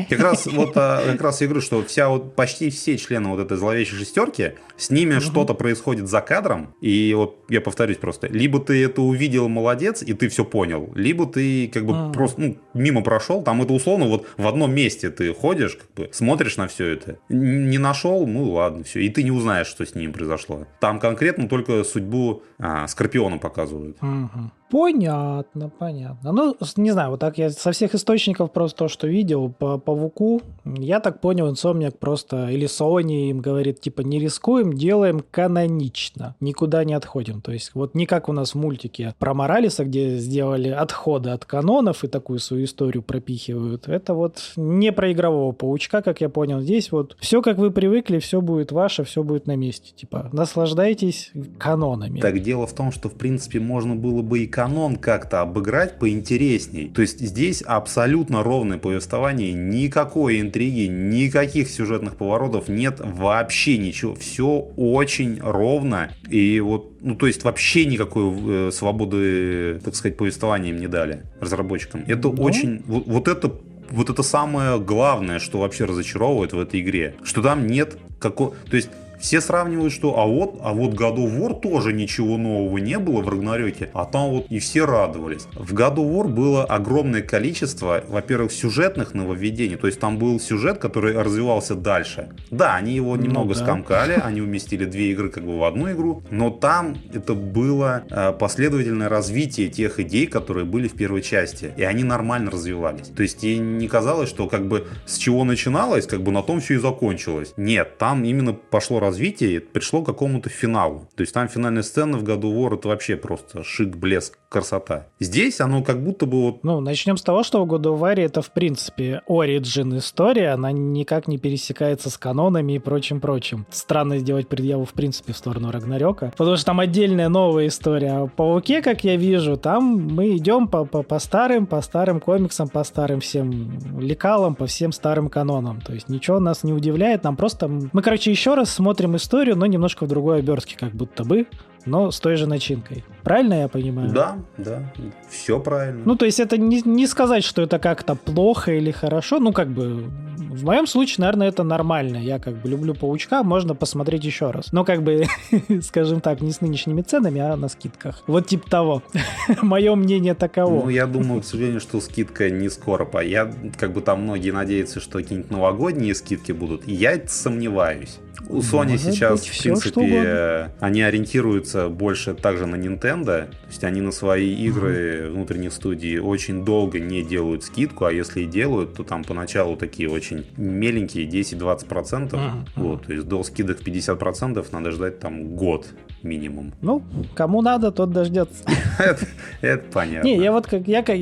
Как 0.09 0.21
раз 0.21 0.47
вот 0.47 0.73
а, 0.77 1.03
как 1.13 1.21
раз 1.21 1.41
я 1.41 1.47
говорю, 1.47 1.61
что 1.61 1.83
вся 1.85 2.09
вот 2.09 2.35
почти 2.35 2.71
все 2.71 2.97
члены 2.99 3.29
вот 3.31 3.41
этой 3.41 3.57
зловещей 3.57 3.97
шестерки, 3.97 4.53
с 4.77 4.91
ними 4.91 5.15
угу. 5.15 5.21
что-то 5.21 5.55
происходит 5.55 6.09
за 6.09 6.21
кадром, 6.21 6.75
и 6.81 7.15
вот 7.15 7.45
я 7.49 7.61
повторюсь 7.61 7.97
просто, 7.97 8.27
либо 8.29 8.61
ты 8.61 8.85
это 8.85 9.03
увидел, 9.03 9.49
молодец, 9.49 10.03
и 10.03 10.15
ты 10.15 10.29
все 10.29 10.45
понял, 10.45 10.91
либо 10.95 11.27
ты 11.27 11.69
как 11.69 11.87
бы 11.87 11.95
а. 11.95 12.13
просто 12.13 12.41
ну, 12.41 12.57
мимо 12.75 13.03
прошел, 13.03 13.43
там 13.43 13.63
это 13.63 13.73
условно 13.73 14.07
вот 14.07 14.27
в 14.37 14.47
одном 14.47 14.75
месте 14.75 15.11
ты 15.11 15.33
ходишь, 15.33 15.77
как 15.77 15.91
бы 15.95 16.09
смотришь 16.13 16.57
на 16.57 16.69
все 16.69 16.87
это, 16.89 17.19
не 17.29 17.79
нашел, 17.79 18.27
ну 18.27 18.51
ладно, 18.53 18.85
все, 18.85 19.01
и 19.01 19.09
ты 19.09 19.23
не 19.23 19.31
узнаешь, 19.31 19.67
что 19.67 19.85
с 19.85 19.95
ним 19.95 20.13
произошло. 20.13 20.67
Там 20.81 20.99
конкретно 21.01 21.49
только 21.49 21.85
судьбу 21.85 22.43
а, 22.59 22.87
Скорпиона 22.89 23.39
показывают. 23.39 23.97
Угу. 24.03 24.51
Понятно, 24.75 25.69
понятно. 25.69 26.33
Ну, 26.33 26.57
не 26.79 26.91
знаю, 26.91 27.11
вот 27.11 27.21
так 27.21 27.39
я 27.39 27.51
со 27.51 27.71
всех 27.71 27.95
источников 27.95 28.51
просто 28.51 28.77
то, 28.81 28.89
что 28.89 29.07
видел 29.07 29.49
по 29.49 29.79
Павуку, 29.79 30.43
я 30.65 30.99
так 30.99 31.21
понял, 31.21 31.49
Инсомниак 31.49 31.97
просто, 32.01 32.49
или 32.49 32.67
Sony 32.67 33.31
им 33.31 33.39
говорит, 33.39 33.81
типа, 33.81 34.01
не 34.01 34.19
рискуем, 34.19 34.73
делаем 34.73 35.23
канонично, 35.31 36.35
никуда 36.41 36.83
не 36.83 36.95
отходим. 36.95 37.41
То 37.41 37.53
есть 37.53 37.71
вот 37.75 37.95
не 37.95 38.05
как 38.05 38.29
у 38.29 38.33
нас 38.33 38.51
в 38.51 38.55
мультике 38.57 39.15
про 39.21 39.33
Моралиса, 39.33 39.85
где 39.85 40.17
сделали 40.17 40.71
отходы 40.71 41.31
от 41.31 41.45
канонов 41.45 42.03
и 42.03 42.09
такую 42.09 42.41
свою 42.41 42.65
историю 42.65 43.05
пропихивают. 43.05 43.87
Это 43.87 44.13
вот 44.15 44.55
не 44.57 44.91
про 44.91 45.13
игрового 45.13 45.53
паучка, 45.53 46.03
как 46.03 46.21
я 46.21 46.29
понял. 46.29 46.61
Здесь 46.61 46.91
вот 46.91 47.17
все, 47.21 47.43
как 47.43 47.59
вы 47.59 47.71
привыкли, 47.71 48.19
все 48.19 48.41
будет 48.41 48.73
ваше, 48.73 49.05
все 49.05 49.23
будет 49.23 49.47
на 49.47 49.55
месте. 49.55 49.93
Типа, 49.95 50.31
наслаждайтесь 50.33 51.31
канонами. 51.61 52.19
Так 52.19 52.41
дело 52.41 52.67
в 52.67 52.73
том, 52.73 52.91
что, 52.91 53.09
в 53.09 53.15
принципе, 53.15 53.61
можно 53.61 53.95
было 53.95 54.23
бы 54.23 54.41
и 54.41 54.49
канон 54.49 54.64
канон 54.65 54.97
как-то 54.97 55.43
обыграть 55.43 55.99
поинтересней. 55.99 56.89
То 56.89 57.03
есть 57.03 57.21
здесь 57.21 57.61
абсолютно 57.61 58.43
ровное 58.43 58.79
повествование, 58.79 59.53
никакой 59.53 60.41
интриги, 60.41 60.87
никаких 60.87 61.69
сюжетных 61.69 62.17
поворотов 62.17 62.69
нет, 62.69 62.99
вообще 62.99 63.77
ничего. 63.77 64.15
Все 64.15 64.47
очень 64.77 65.39
ровно. 65.43 66.13
И 66.31 66.61
вот, 66.61 66.97
ну 67.03 67.15
то 67.15 67.27
есть 67.27 67.45
вообще 67.45 67.85
никакой 67.85 68.25
э, 68.69 68.71
свободы, 68.73 69.81
так 69.85 69.95
сказать, 69.97 70.17
повествования 70.17 70.71
им 70.71 70.79
не 70.79 70.89
дали 70.89 71.25
разработчикам. 71.41 72.03
Это 72.07 72.29
ну? 72.29 72.43
очень... 72.43 72.83
Вот, 72.87 73.07
вот 73.07 73.29
это 73.29 73.53
вот 73.91 74.09
это 74.09 74.23
самое 74.23 74.81
главное, 74.81 75.41
что 75.41 75.61
вообще 75.61 75.85
разочаровывает 75.85 76.55
в 76.55 76.59
этой 76.59 76.81
игре. 76.81 77.17
Что 77.23 77.43
там 77.43 77.67
нет 77.67 77.99
какого... 78.19 78.55
То 78.71 78.77
есть 78.77 78.89
все 79.19 79.41
сравнивают, 79.41 79.93
что 79.93 80.19
а 80.19 80.27
вот, 80.27 80.59
а 80.63 80.73
вот 80.73 80.95
God 80.95 81.17
of 81.17 81.39
War 81.39 81.59
тоже 81.59 81.93
ничего 81.93 82.37
нового 82.37 82.79
не 82.79 82.99
было 82.99 83.21
в 83.21 83.29
Рагнарёке, 83.29 83.91
а 83.95 84.05
там 84.05 84.31
вот 84.31 84.47
и 84.49 84.59
все 84.59 84.85
радовались. 84.85 85.47
В 85.55 85.75
God 85.75 85.97
of 85.97 86.11
War 86.11 86.29
было 86.29 86.65
огромное 86.65 87.23
количество, 87.23 88.03
во-первых, 88.09 88.53
сюжетных 88.53 89.15
нововведений, 89.15 89.77
то 89.77 89.87
есть 89.87 90.01
там 90.01 90.19
был 90.19 90.39
сюжет, 90.41 90.79
который 90.79 91.21
развивался 91.21 91.75
дальше. 91.75 92.29
Да, 92.51 92.75
они 92.75 92.95
его 92.95 93.17
ну 93.17 93.23
немного 93.23 93.49
ну, 93.49 93.55
да. 93.55 93.61
скомкали, 93.61 94.21
они 94.23 94.41
уместили 94.41 94.85
две 94.85 95.13
игры 95.13 95.31
как 95.31 95.45
бы 95.45 95.59
в 95.59 95.65
одну 95.65 95.91
игру, 95.91 96.23
но 96.31 96.51
там 96.51 96.97
это 97.13 97.35
было 97.35 98.05
э, 98.11 98.33
последовательное 98.33 99.09
развитие 99.09 99.69
тех 99.69 100.01
идей, 100.01 100.27
которые 100.27 100.65
были 100.65 100.89
в 100.89 100.95
первой 100.95 101.23
части, 101.23 101.73
и 101.77 101.83
они 101.83 102.05
нормально 102.05 102.51
развивались. 102.51 103.09
То 103.09 103.23
есть 103.23 103.43
ей 103.43 103.59
не 103.59 103.89
казалось, 103.89 104.29
что 104.29 104.49
как 104.49 104.67
бы 104.67 104.87
с 105.07 105.17
чего 105.17 105.45
начиналось, 105.45 106.07
как 106.07 106.23
бы 106.23 106.33
на 106.33 106.43
том 106.43 106.61
все 106.61 106.75
и 106.75 106.79
закончилось. 106.79 107.55
Нет, 107.57 107.99
там 107.99 108.25
именно 108.25 108.53
пошло 108.53 109.01
развитие 109.01 109.14
развитие 109.15 109.61
пришло 109.61 110.03
к 110.03 110.07
какому-то 110.07 110.49
финалу. 110.49 111.09
То 111.15 111.21
есть 111.21 111.33
там 111.33 111.49
финальная 111.49 111.85
сцена 111.85 112.19
в 112.19 112.25
году 112.25 112.53
War 112.53 112.75
это 112.75 112.89
вообще 112.89 113.17
просто 113.17 113.63
шик, 113.63 113.97
блеск, 113.97 114.37
красота. 114.49 115.07
Здесь 115.21 115.61
оно 115.61 115.85
как 115.85 116.03
будто 116.03 116.27
бы 116.27 116.43
вот... 116.43 116.65
Ну, 116.65 116.81
начнем 116.81 117.17
с 117.17 117.23
того, 117.23 117.45
что 117.45 117.65
в 117.65 117.73
of 117.73 118.01
War 118.01 118.21
это, 118.21 118.43
в 118.43 118.51
принципе, 118.51 119.23
origin 119.29 119.99
история, 119.99 120.51
она 120.51 120.73
никак 120.73 121.29
не 121.29 121.39
пересекается 121.39 122.11
с 122.11 122.19
канонами 122.19 122.73
и 122.73 122.79
прочим-прочим. 122.81 123.67
Странно 123.71 124.19
сделать 124.19 124.49
предъяву, 124.49 124.85
в 124.85 124.93
принципе, 124.95 125.33
в 125.33 125.37
сторону 125.37 125.71
Рагнарёка, 125.71 126.33
потому 126.37 126.57
что 126.57 126.67
там 126.67 126.81
отдельная 126.81 127.29
новая 127.29 127.69
история. 127.69 128.13
А 128.15 128.27
Пауке, 128.27 128.83
как 128.83 129.05
я 129.05 129.15
вижу, 129.15 129.57
там 129.57 130.09
мы 130.11 130.37
идем 130.37 130.67
по, 130.67 130.85
по, 130.85 131.05
по 131.05 131.21
старым, 131.21 131.67
по 131.67 131.81
старым 131.83 132.19
комиксам, 132.19 132.69
по 132.69 132.83
старым 132.83 133.21
всем 133.21 134.01
лекалам, 134.01 134.57
по 134.57 134.67
всем 134.67 134.91
старым 134.91 135.29
канонам. 135.29 135.81
То 135.81 135.95
есть 135.95 136.09
ничего 136.09 136.41
нас 136.41 136.65
не 136.65 136.73
удивляет, 136.73 137.23
нам 137.23 137.37
просто... 137.37 137.69
Мы, 137.69 138.03
короче, 138.03 138.33
еще 138.33 138.55
раз 138.55 138.71
смотрим 138.71 138.94
смотрим 138.95 139.17
историю, 139.17 139.57
но 139.57 139.67
немножко 139.67 140.05
в 140.05 140.09
другой 140.09 140.39
обертке, 140.39 140.77
как 140.79 140.93
будто 140.93 141.25
бы. 141.25 141.49
Но 141.87 142.11
с 142.11 142.21
той 142.21 142.37
же 142.37 142.47
начинкой. 142.47 143.05
Правильно 143.23 143.55
я 143.55 143.69
понимаю? 143.69 144.11
Да, 144.11 144.37
да, 144.59 144.93
все 145.29 145.61
правильно. 145.61 146.03
Ну, 146.05 146.17
то 146.17 146.25
есть 146.25 146.41
это 146.41 146.59
не, 146.59 146.83
не 146.83 147.07
сказать, 147.07 147.45
что 147.45 147.63
это 147.63 147.79
как-то 147.79 148.15
плохо 148.15 148.73
или 148.73 148.91
хорошо, 148.91 149.39
ну, 149.39 149.53
как 149.53 149.69
бы 149.69 150.11
в 150.55 150.65
моем 150.65 150.87
случае, 150.87 151.23
наверное, 151.23 151.49
это 151.49 151.63
нормально. 151.65 152.17
Я 152.17 152.39
как 152.39 152.55
бы 152.55 152.69
люблю 152.69 152.95
паучка, 152.95 153.43
можно 153.43 153.75
посмотреть 153.75 154.25
еще 154.25 154.51
раз. 154.51 154.73
Но 154.73 154.85
как 154.85 155.03
бы, 155.03 155.25
скажем 155.83 156.21
так, 156.21 156.41
не 156.41 156.53
с 156.53 156.61
нынешними 156.61 157.03
ценами, 157.03 157.41
а 157.41 157.57
на 157.57 157.69
скидках. 157.69 158.23
Вот 158.27 158.47
типа 158.47 158.71
того. 158.71 159.03
Мое 159.63 159.95
мнение 159.97 160.35
таково. 160.35 160.85
Ну, 160.85 160.89
я 160.89 161.07
думаю, 161.07 161.43
к 161.43 161.45
сожалению, 161.45 161.81
что 161.81 162.01
скидка 162.01 162.51
не 162.51 162.69
скоро. 162.69 163.05
Я, 163.23 163.53
как 163.79 163.93
бы 163.93 164.01
там 164.01 164.23
многие 164.23 164.51
надеются, 164.51 165.01
что 165.01 165.19
какие-нибудь 165.19 165.51
новогодние 165.51 166.15
скидки 166.15 166.53
будут. 166.53 166.87
Я 166.87 167.21
сомневаюсь. 167.27 168.19
У 168.49 168.59
Sony 168.59 168.93
Может 168.93 169.01
сейчас, 169.01 169.41
быть, 169.41 169.49
в 169.49 169.63
принципе, 169.63 170.71
они 170.81 171.03
ориентируются 171.03 171.74
больше 171.75 172.35
также 172.35 172.67
на 172.67 172.77
Nintendo. 172.77 173.47
То 173.47 173.69
есть 173.69 173.85
они 173.85 174.01
на 174.01 174.13
свои 174.13 174.55
игры 174.55 175.31
внутренних 175.31 175.73
студий 175.73 176.19
очень 176.19 176.65
долго 176.65 177.01
не 177.01 177.23
делают 177.23 177.65
скидку, 177.65 178.05
а 178.05 178.13
если 178.13 178.43
и 178.43 178.47
делают, 178.47 178.95
то 178.95 179.05
там 179.05 179.25
поначалу 179.25 179.77
такие 179.77 180.11
очень 180.11 180.47
меленькие, 180.57 181.29
10-20%. 181.29 182.35
Угу. 182.35 182.43
Вот, 182.77 183.07
то 183.07 183.13
есть 183.13 183.27
до 183.27 183.43
скидок 183.43 183.81
50% 183.81 184.67
надо 184.73 184.91
ждать 184.91 185.19
там 185.19 185.55
год 185.57 185.87
минимум. 186.23 186.73
Ну, 186.81 187.03
кому 187.35 187.63
надо, 187.63 187.91
тот 187.93 188.11
дождется. 188.11 188.65
Это 189.61 189.85
понятно. 189.93 190.27
Не, 190.27 190.39
я 190.39 190.53
вот 190.53 190.67
как 190.67 190.89
я 190.89 191.03
как 191.03 191.19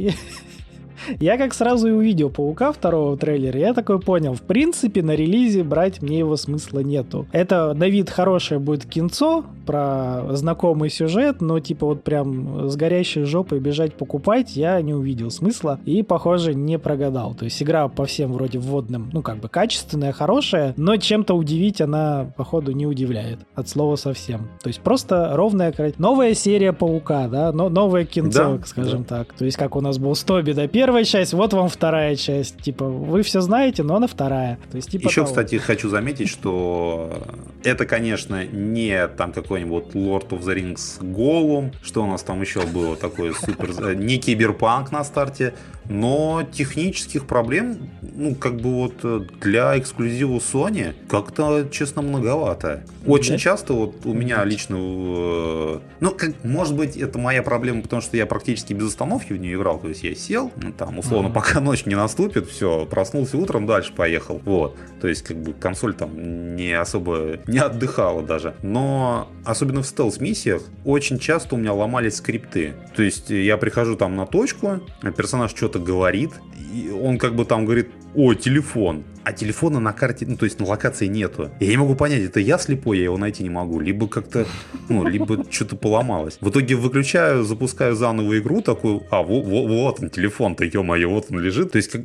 я 1.20 1.38
как 1.38 1.54
сразу 1.54 1.88
и 1.88 1.92
увидел 1.92 2.30
Паука 2.30 2.72
второго 2.72 3.16
трейлера, 3.16 3.58
я 3.58 3.74
такой 3.74 4.00
понял, 4.00 4.34
в 4.34 4.42
принципе, 4.42 5.02
на 5.02 5.12
релизе 5.12 5.62
брать 5.64 6.02
мне 6.02 6.18
его 6.18 6.36
смысла 6.36 6.80
нету. 6.80 7.26
Это 7.32 7.74
на 7.74 7.88
вид 7.88 8.10
хорошее 8.10 8.60
будет 8.60 8.86
кинцо, 8.86 9.44
про 9.62 10.24
знакомый 10.30 10.90
сюжет, 10.90 11.40
но 11.40 11.60
типа 11.60 11.86
вот 11.86 12.02
прям 12.02 12.68
с 12.68 12.76
горящей 12.76 13.24
жопой 13.24 13.60
бежать 13.60 13.94
покупать 13.94 14.56
я 14.56 14.80
не 14.82 14.94
увидел 14.94 15.30
смысла 15.30 15.78
и, 15.84 16.02
похоже, 16.02 16.54
не 16.54 16.78
прогадал. 16.78 17.34
То 17.34 17.44
есть 17.44 17.62
игра 17.62 17.88
по 17.88 18.04
всем 18.04 18.32
вроде 18.32 18.58
вводным, 18.58 19.10
ну 19.12 19.22
как 19.22 19.38
бы 19.38 19.48
качественная, 19.48 20.12
хорошая, 20.12 20.74
но 20.76 20.96
чем-то 20.96 21.34
удивить 21.34 21.80
она, 21.80 22.32
походу, 22.36 22.72
не 22.72 22.86
удивляет. 22.86 23.38
От 23.54 23.68
слова 23.68 23.96
совсем. 23.96 24.48
То 24.62 24.68
есть 24.68 24.80
просто 24.80 25.30
ровная... 25.34 25.72
Новая 25.98 26.34
серия 26.34 26.72
Паука, 26.72 27.28
да, 27.28 27.52
но 27.52 27.68
новое 27.68 28.04
кинцо, 28.04 28.58
да, 28.58 28.66
скажем 28.66 29.04
да. 29.08 29.18
так. 29.18 29.32
То 29.32 29.44
есть 29.44 29.56
как 29.56 29.76
у 29.76 29.80
нас 29.80 29.98
был 29.98 30.14
Стоби, 30.14 30.52
да, 30.52 30.66
первая 30.92 31.04
часть, 31.04 31.32
вот 31.32 31.54
вам 31.54 31.70
вторая 31.70 32.16
часть. 32.16 32.58
Типа, 32.58 32.84
вы 32.84 33.22
все 33.22 33.40
знаете, 33.40 33.82
но 33.82 33.96
она 33.96 34.06
вторая. 34.06 34.58
То 34.70 34.76
есть, 34.76 34.90
типа 34.90 35.08
Еще, 35.08 35.22
того. 35.22 35.28
кстати, 35.28 35.56
хочу 35.56 35.88
заметить, 35.88 36.28
что 36.28 37.24
это, 37.64 37.86
конечно, 37.86 38.44
не 38.44 39.08
там 39.08 39.32
какой-нибудь 39.32 39.94
Lord 39.94 40.28
of 40.28 40.42
the 40.42 40.54
Rings 40.54 40.98
Голум, 41.00 41.72
что 41.82 42.04
у 42.04 42.06
нас 42.06 42.22
там 42.22 42.42
еще 42.42 42.60
было 42.66 42.94
такое 42.96 43.32
супер... 43.32 43.70
Э, 43.82 43.94
не 43.94 44.18
киберпанк 44.18 44.92
на 44.92 45.02
старте, 45.02 45.54
но 45.88 46.46
технических 46.50 47.26
проблем, 47.26 47.90
ну, 48.02 48.34
как 48.34 48.56
бы 48.56 48.74
вот 48.74 48.94
э, 49.02 49.20
для 49.40 49.78
эксклюзива 49.78 50.38
Sony 50.38 50.94
как-то, 51.08 51.68
честно, 51.70 52.02
многовато. 52.02 52.84
Очень 53.06 53.32
да? 53.32 53.38
часто 53.38 53.72
вот 53.72 54.06
у 54.06 54.12
меня 54.12 54.44
лично, 54.44 54.76
э, 54.78 55.80
ну, 56.00 56.10
как, 56.10 56.44
может 56.44 56.76
быть, 56.76 56.96
это 56.96 57.18
моя 57.18 57.42
проблема, 57.42 57.82
потому 57.82 58.02
что 58.02 58.16
я 58.16 58.26
практически 58.26 58.72
без 58.72 58.88
остановки 58.88 59.32
в 59.32 59.38
нее 59.38 59.56
играл, 59.56 59.78
то 59.78 59.88
есть 59.88 60.02
я 60.02 60.14
сел, 60.14 60.52
ну, 60.56 60.72
там, 60.72 60.98
условно, 60.98 61.28
uh-huh. 61.28 61.32
пока 61.32 61.60
ночь 61.60 61.86
не 61.86 61.94
наступит, 61.94 62.48
все, 62.48 62.86
проснулся 62.86 63.36
утром, 63.36 63.66
дальше 63.66 63.92
поехал, 63.92 64.40
вот. 64.44 64.76
То 65.00 65.08
есть, 65.08 65.22
как 65.22 65.36
бы, 65.36 65.52
консоль 65.52 65.94
там 65.94 66.56
не 66.56 66.72
особо 66.72 67.38
не 67.46 67.58
отдыхала 67.58 68.22
даже. 68.22 68.54
Но, 68.62 69.28
особенно 69.44 69.82
в 69.82 69.86
стелс-миссиях, 69.86 70.62
очень 70.84 71.18
часто 71.18 71.56
у 71.56 71.58
меня 71.58 71.72
ломались 71.72 72.16
скрипты. 72.16 72.74
То 72.94 73.02
есть, 73.02 73.30
я 73.30 73.56
прихожу 73.56 73.96
там 73.96 74.16
на 74.16 74.26
точку, 74.26 74.80
а 75.02 75.10
персонаж 75.10 75.50
что-то 75.50 75.71
говорит, 75.78 76.32
и 76.74 76.90
он 76.90 77.18
как 77.18 77.34
бы 77.34 77.44
там 77.44 77.64
говорит, 77.64 77.90
о, 78.14 78.34
телефон 78.34 79.04
а 79.24 79.32
телефона 79.32 79.80
на 79.80 79.92
карте, 79.92 80.26
ну, 80.28 80.36
то 80.36 80.44
есть 80.44 80.58
на 80.60 80.66
локации 80.66 81.06
нету. 81.06 81.50
Я 81.60 81.68
не 81.68 81.76
могу 81.76 81.94
понять, 81.94 82.22
это 82.22 82.40
я 82.40 82.58
слепой, 82.58 82.98
я 82.98 83.04
его 83.04 83.18
найти 83.18 83.42
не 83.42 83.50
могу, 83.50 83.80
либо 83.80 84.08
как-то, 84.08 84.46
ну, 84.88 85.06
либо 85.06 85.44
что-то 85.50 85.76
поломалось. 85.76 86.38
В 86.40 86.50
итоге 86.50 86.76
выключаю, 86.76 87.44
запускаю 87.44 87.94
заново 87.94 88.38
игру, 88.38 88.62
такую, 88.62 89.02
а, 89.10 89.22
вот, 89.22 90.02
он, 90.02 90.10
телефон-то, 90.10 90.64
ё-моё, 90.64 91.10
вот 91.10 91.26
он 91.30 91.40
лежит. 91.40 91.72
То 91.72 91.76
есть 91.76 91.90
как, 91.90 92.02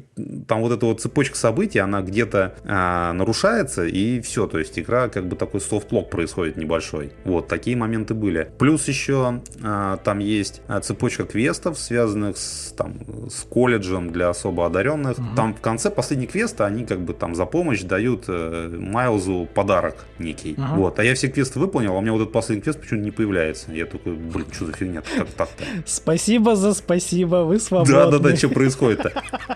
там 0.48 0.62
вот 0.62 0.72
эта 0.72 0.86
вот 0.86 1.02
цепочка 1.02 1.38
событий, 1.38 1.80
она 1.80 2.02
где-то 2.02 2.56
а, 2.64 3.14
нарушается, 3.14 3.86
и 3.86 4.22
все, 4.22 4.48
то 4.48 4.60
есть 4.60 4.78
игра 4.80 5.10
как 5.10 5.28
бы 5.28 5.36
такой 5.36 5.62
софт-лог 5.62 6.10
происходит 6.10 6.58
небольшой. 6.58 7.12
Вот, 7.26 7.48
такие 7.48 7.76
моменты 7.76 8.14
были. 8.14 8.52
Плюс 8.58 8.88
еще 8.88 9.42
а, 9.64 9.98
там 9.98 10.20
есть 10.20 10.62
а, 10.68 10.80
цепочка 10.82 11.26
квестов, 11.26 11.80
связанных 11.80 12.38
с, 12.38 12.74
там, 12.78 12.96
с 13.30 13.42
колледжем 13.44 14.12
для 14.12 14.30
особо 14.30 14.66
одаренных. 14.66 15.18
Mm-hmm. 15.18 15.36
Там 15.36 15.54
в 15.54 15.62
конце 15.62 15.90
последний 15.90 16.28
квеста, 16.28 16.66
они 16.66 16.86
как 16.86 17.02
бы 17.02 17.07
бы 17.08 17.14
там 17.14 17.36
за 17.36 17.46
помощь 17.46 17.82
дают 17.82 18.26
э, 18.28 18.70
Майлзу 18.78 19.48
подарок 19.54 20.06
некий. 20.20 20.56
Ага. 20.58 20.76
Вот. 20.76 21.00
А 21.00 21.04
я 21.04 21.16
все 21.16 21.28
квесты 21.30 21.60
выполнил, 21.60 21.94
а 21.94 21.98
у 21.98 22.02
меня 22.02 22.12
вот 22.12 22.22
этот 22.22 22.34
последний 22.34 22.62
квест 22.62 22.80
почему-то 22.80 23.06
не 23.06 23.12
появляется. 23.12 23.72
Я 23.72 23.86
такой, 23.86 24.14
блин, 24.14 24.46
что 24.52 24.66
за 24.66 24.74
фигня 24.74 25.02
как 25.02 25.28
так-то? 25.30 25.64
Спасибо 25.86 26.56
за 26.56 26.74
спасибо, 26.74 27.38
вы 27.38 27.60
свободны. 27.60 27.94
Да-да-да, 27.94 28.36
что 28.36 28.50
происходит-то? 28.50 29.12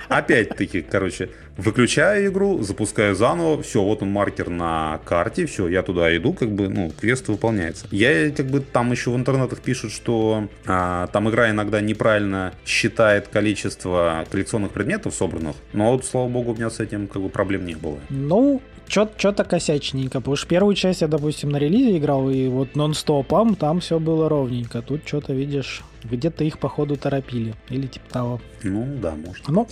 Опять-таки, 0.07 0.81
короче, 0.81 1.29
выключаю 1.57 2.27
игру, 2.27 2.61
запускаю 2.61 3.15
заново, 3.15 3.61
все, 3.61 3.81
вот 3.81 4.01
он 4.01 4.11
маркер 4.11 4.49
на 4.49 4.99
карте, 5.05 5.45
все, 5.45 5.67
я 5.67 5.83
туда 5.83 6.15
иду, 6.15 6.33
как 6.33 6.51
бы, 6.51 6.69
ну, 6.69 6.91
квест 6.99 7.27
выполняется. 7.27 7.87
Я, 7.91 8.31
как 8.31 8.47
бы, 8.47 8.59
там 8.61 8.91
еще 8.91 9.11
в 9.11 9.15
интернетах 9.15 9.59
пишут, 9.59 9.91
что 9.91 10.47
а, 10.65 11.07
там 11.07 11.29
игра 11.29 11.49
иногда 11.49 11.81
неправильно 11.81 12.53
считает 12.65 13.27
количество 13.27 14.25
коллекционных 14.29 14.71
предметов 14.71 15.13
собранных, 15.13 15.55
но 15.73 15.91
вот, 15.91 16.05
слава 16.05 16.27
богу, 16.27 16.51
у 16.51 16.55
меня 16.55 16.69
с 16.69 16.79
этим, 16.79 17.07
как 17.07 17.21
бы, 17.21 17.29
проблем 17.41 17.65
не 17.65 17.75
было. 17.75 17.97
Ну, 18.09 18.61
что-то 18.87 19.43
косячненько, 19.43 20.19
потому 20.19 20.35
что 20.35 20.47
первую 20.47 20.75
часть 20.75 21.01
я, 21.01 21.07
допустим, 21.07 21.49
на 21.49 21.57
релизе 21.57 21.97
играл, 21.97 22.29
и 22.29 22.47
вот 22.47 22.75
нон-стопом 22.75 23.55
там 23.55 23.79
все 23.79 23.99
было 23.99 24.29
ровненько. 24.29 24.83
Тут 24.83 25.01
что-то, 25.07 25.33
видишь, 25.33 25.81
где-то 26.03 26.43
их, 26.43 26.59
походу, 26.59 26.97
торопили. 26.97 27.55
Или 27.69 27.87
типа 27.87 28.05
того. 28.11 28.41
Ну, 28.61 28.85
да, 29.01 29.15
может. 29.15 29.47
Ну, 29.47 29.67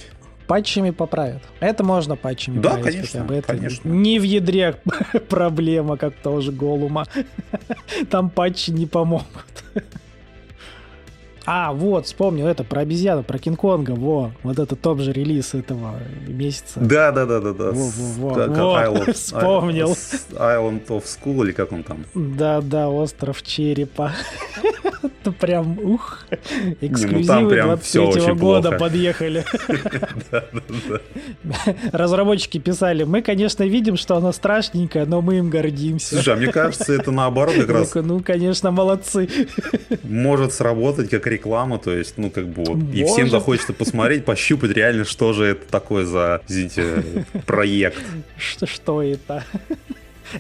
патчами 0.48 0.90
поправят. 0.90 1.44
Это 1.60 1.84
можно 1.84 2.16
патчами 2.16 2.60
да, 2.60 2.78
конечно, 2.78 3.02
хотя 3.02 3.24
бы. 3.24 3.36
Это 3.36 3.48
конечно. 3.54 3.88
не 3.88 4.18
в 4.20 4.24
ядре 4.24 4.76
проблема, 5.30 5.96
как 5.98 6.16
тоже 6.16 6.52
Голума. 6.52 7.06
Там 8.10 8.32
патчи 8.32 8.72
не 8.72 8.88
помогут. 8.88 9.28
А, 11.52 11.74
вот, 11.74 12.06
вспомнил 12.06 12.46
это 12.46 12.64
про 12.64 12.82
обезьяну, 12.82 13.24
про 13.24 13.40
Кинг-Конга, 13.40 13.94
во, 13.94 14.32
вот 14.44 14.60
это 14.60 14.76
топ 14.76 15.00
же 15.00 15.12
релиз 15.12 15.56
этого 15.56 15.96
месяца. 16.28 16.80
Да, 16.80 17.12
да, 17.12 17.26
да, 17.26 17.40
да, 17.40 17.54
да. 17.54 17.72
Во, 17.72 17.90
во, 17.90 18.30
во, 18.30 18.48
во. 18.48 18.84
Island, 18.84 19.14
вспомнил. 19.16 19.88
Island 19.90 20.86
of 20.90 21.06
School 21.06 21.44
или 21.44 21.52
как 21.52 21.72
он 21.72 21.82
там? 21.82 22.06
Да, 22.14 22.62
да, 22.62 22.88
остров 22.90 23.42
черепа. 23.42 24.12
Это 25.02 25.32
прям, 25.32 25.80
ух, 25.80 26.20
эксклюзивы 26.82 27.62
23 27.62 28.34
года 28.34 28.72
подъехали. 28.74 29.44
Разработчики 31.92 32.58
писали, 32.58 33.04
мы, 33.04 33.22
конечно, 33.22 33.64
видим, 33.64 33.98
что 33.98 34.18
она 34.18 34.32
страшненькая, 34.34 35.06
но 35.06 35.22
мы 35.22 35.40
им 35.40 35.50
гордимся. 35.50 36.16
Слушай, 36.16 36.34
а 36.36 36.38
мне 36.38 36.52
кажется, 36.52 36.94
это 36.94 37.12
наоборот 37.12 37.56
как 37.56 37.70
раз... 37.70 37.94
Ну, 37.96 38.22
конечно, 38.22 38.72
молодцы. 38.72 39.30
Может 40.04 40.54
сработать 40.54 41.10
как 41.10 41.28
реклама, 41.28 41.39
то 41.78 41.92
есть, 41.92 42.18
ну, 42.18 42.30
как 42.30 42.48
бы 42.48 42.64
вот, 42.64 42.80
и 42.94 43.04
всем 43.04 43.30
захочется 43.30 43.74
посмотреть, 43.74 44.26
пощупать 44.26 44.72
реально, 44.72 45.06
что 45.06 45.34
же 45.34 45.46
это 45.46 45.68
такое 45.70 46.06
за, 46.06 46.42
извините, 46.48 47.26
проект. 47.46 48.04
Что, 48.38 48.66
что 48.66 49.02
это? 49.02 49.44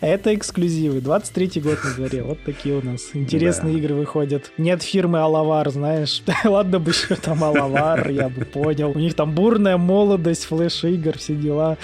Это 0.01 0.35
эксклюзивы. 0.35 0.99
23-й 0.99 1.61
год 1.61 1.79
на 1.83 1.93
дворе. 1.95 2.23
Вот 2.23 2.39
такие 2.43 2.75
у 2.75 2.85
нас 2.85 3.09
интересные 3.13 3.73
да. 3.73 3.79
игры 3.79 3.95
выходят. 3.95 4.51
Нет 4.57 4.83
фирмы 4.83 5.19
Алавар, 5.19 5.69
знаешь. 5.71 6.21
Ладно 6.43 6.79
бы 6.79 6.91
еще 6.91 7.15
там 7.15 7.43
Алавар, 7.43 8.09
я 8.09 8.29
бы 8.29 8.45
понял. 8.45 8.91
У 8.91 8.99
них 8.99 9.15
там 9.15 9.33
бурная 9.33 9.77
молодость, 9.77 10.45
флеш-игр, 10.45 11.17
все 11.17 11.35
дела. 11.35 11.77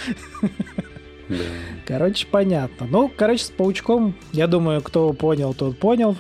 Да. 1.28 1.38
Короче, 1.86 2.28
понятно. 2.30 2.88
Ну, 2.88 3.12
короче, 3.16 3.46
с 3.46 3.50
паучком, 3.50 4.16
я 4.32 4.46
думаю, 4.48 4.82
кто 4.82 5.12
понял, 5.14 5.54
тот 5.54 5.80
понял. 5.80 6.16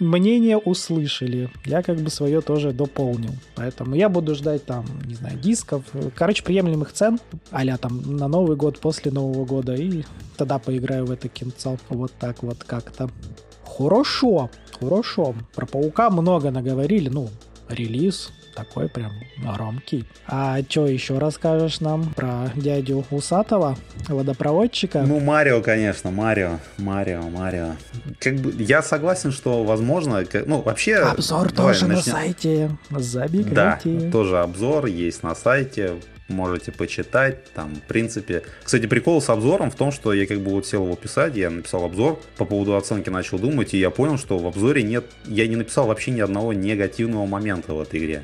Мнение 0.00 0.58
услышали. 0.58 1.50
Я 1.64 1.82
как 1.82 1.98
бы 1.98 2.10
свое 2.10 2.40
тоже 2.40 2.72
дополнил. 2.72 3.30
Поэтому 3.54 3.94
я 3.94 4.08
буду 4.08 4.34
ждать 4.34 4.64
там, 4.64 4.84
не 5.06 5.14
знаю, 5.14 5.38
дисков. 5.38 5.84
Короче, 6.16 6.42
приемлемых 6.42 6.92
цен. 6.92 7.20
Аля 7.52 7.76
там 7.76 8.16
на 8.16 8.26
Новый 8.26 8.56
год, 8.56 8.80
после 8.80 9.12
Нового 9.12 9.44
года. 9.44 9.74
И 9.74 10.02
тогда 10.36 10.58
поиграю 10.58 11.06
в 11.06 11.12
это 11.12 11.28
кинцо. 11.28 11.78
Вот 11.88 12.12
так 12.18 12.42
вот 12.42 12.64
как-то. 12.64 13.08
Хорошо, 13.64 14.50
хорошо. 14.80 15.34
Про 15.54 15.66
паука 15.66 16.10
много 16.10 16.50
наговорили. 16.50 17.08
Ну, 17.08 17.28
релиз, 17.68 18.32
такой 18.54 18.88
прям 18.88 19.12
громкий. 19.36 20.04
А 20.26 20.60
что 20.68 20.86
еще 20.86 21.18
расскажешь 21.18 21.80
нам 21.80 22.12
про 22.14 22.50
дядю 22.54 23.04
Усатого, 23.10 23.76
водопроводчика? 24.08 25.02
Ну, 25.02 25.20
Марио, 25.20 25.60
конечно, 25.60 26.10
Марио, 26.10 26.58
Марио, 26.78 27.22
Марио. 27.22 27.72
Как 28.20 28.36
бы 28.36 28.54
я 28.62 28.82
согласен, 28.82 29.32
что 29.32 29.64
возможно, 29.64 30.24
ну, 30.46 30.62
вообще... 30.62 30.96
Обзор 30.96 31.52
тоже 31.52 31.86
начнем. 31.86 32.12
на 32.12 32.20
сайте, 32.20 32.70
забегайте. 32.90 33.50
Да, 33.54 34.10
тоже 34.10 34.38
обзор 34.40 34.86
есть 34.86 35.22
на 35.22 35.34
сайте, 35.34 35.94
можете 36.28 36.72
почитать. 36.72 37.52
Там, 37.52 37.74
в 37.74 37.82
принципе... 37.82 38.42
Кстати, 38.62 38.86
прикол 38.86 39.20
с 39.20 39.28
обзором 39.28 39.70
в 39.70 39.74
том, 39.74 39.92
что 39.92 40.12
я 40.12 40.26
как 40.26 40.40
бы 40.40 40.50
вот 40.50 40.66
сел 40.66 40.84
его 40.84 40.96
писать, 40.96 41.36
я 41.36 41.50
написал 41.50 41.84
обзор, 41.84 42.20
по 42.36 42.44
поводу 42.44 42.76
оценки 42.76 43.10
начал 43.10 43.38
думать, 43.38 43.74
и 43.74 43.78
я 43.78 43.90
понял, 43.90 44.18
что 44.18 44.38
в 44.38 44.46
обзоре 44.46 44.82
нет... 44.82 45.04
Я 45.26 45.46
не 45.46 45.56
написал 45.56 45.86
вообще 45.86 46.10
ни 46.10 46.20
одного 46.20 46.52
негативного 46.52 47.26
момента 47.26 47.74
в 47.74 47.80
этой 47.80 48.00
игре. 48.00 48.22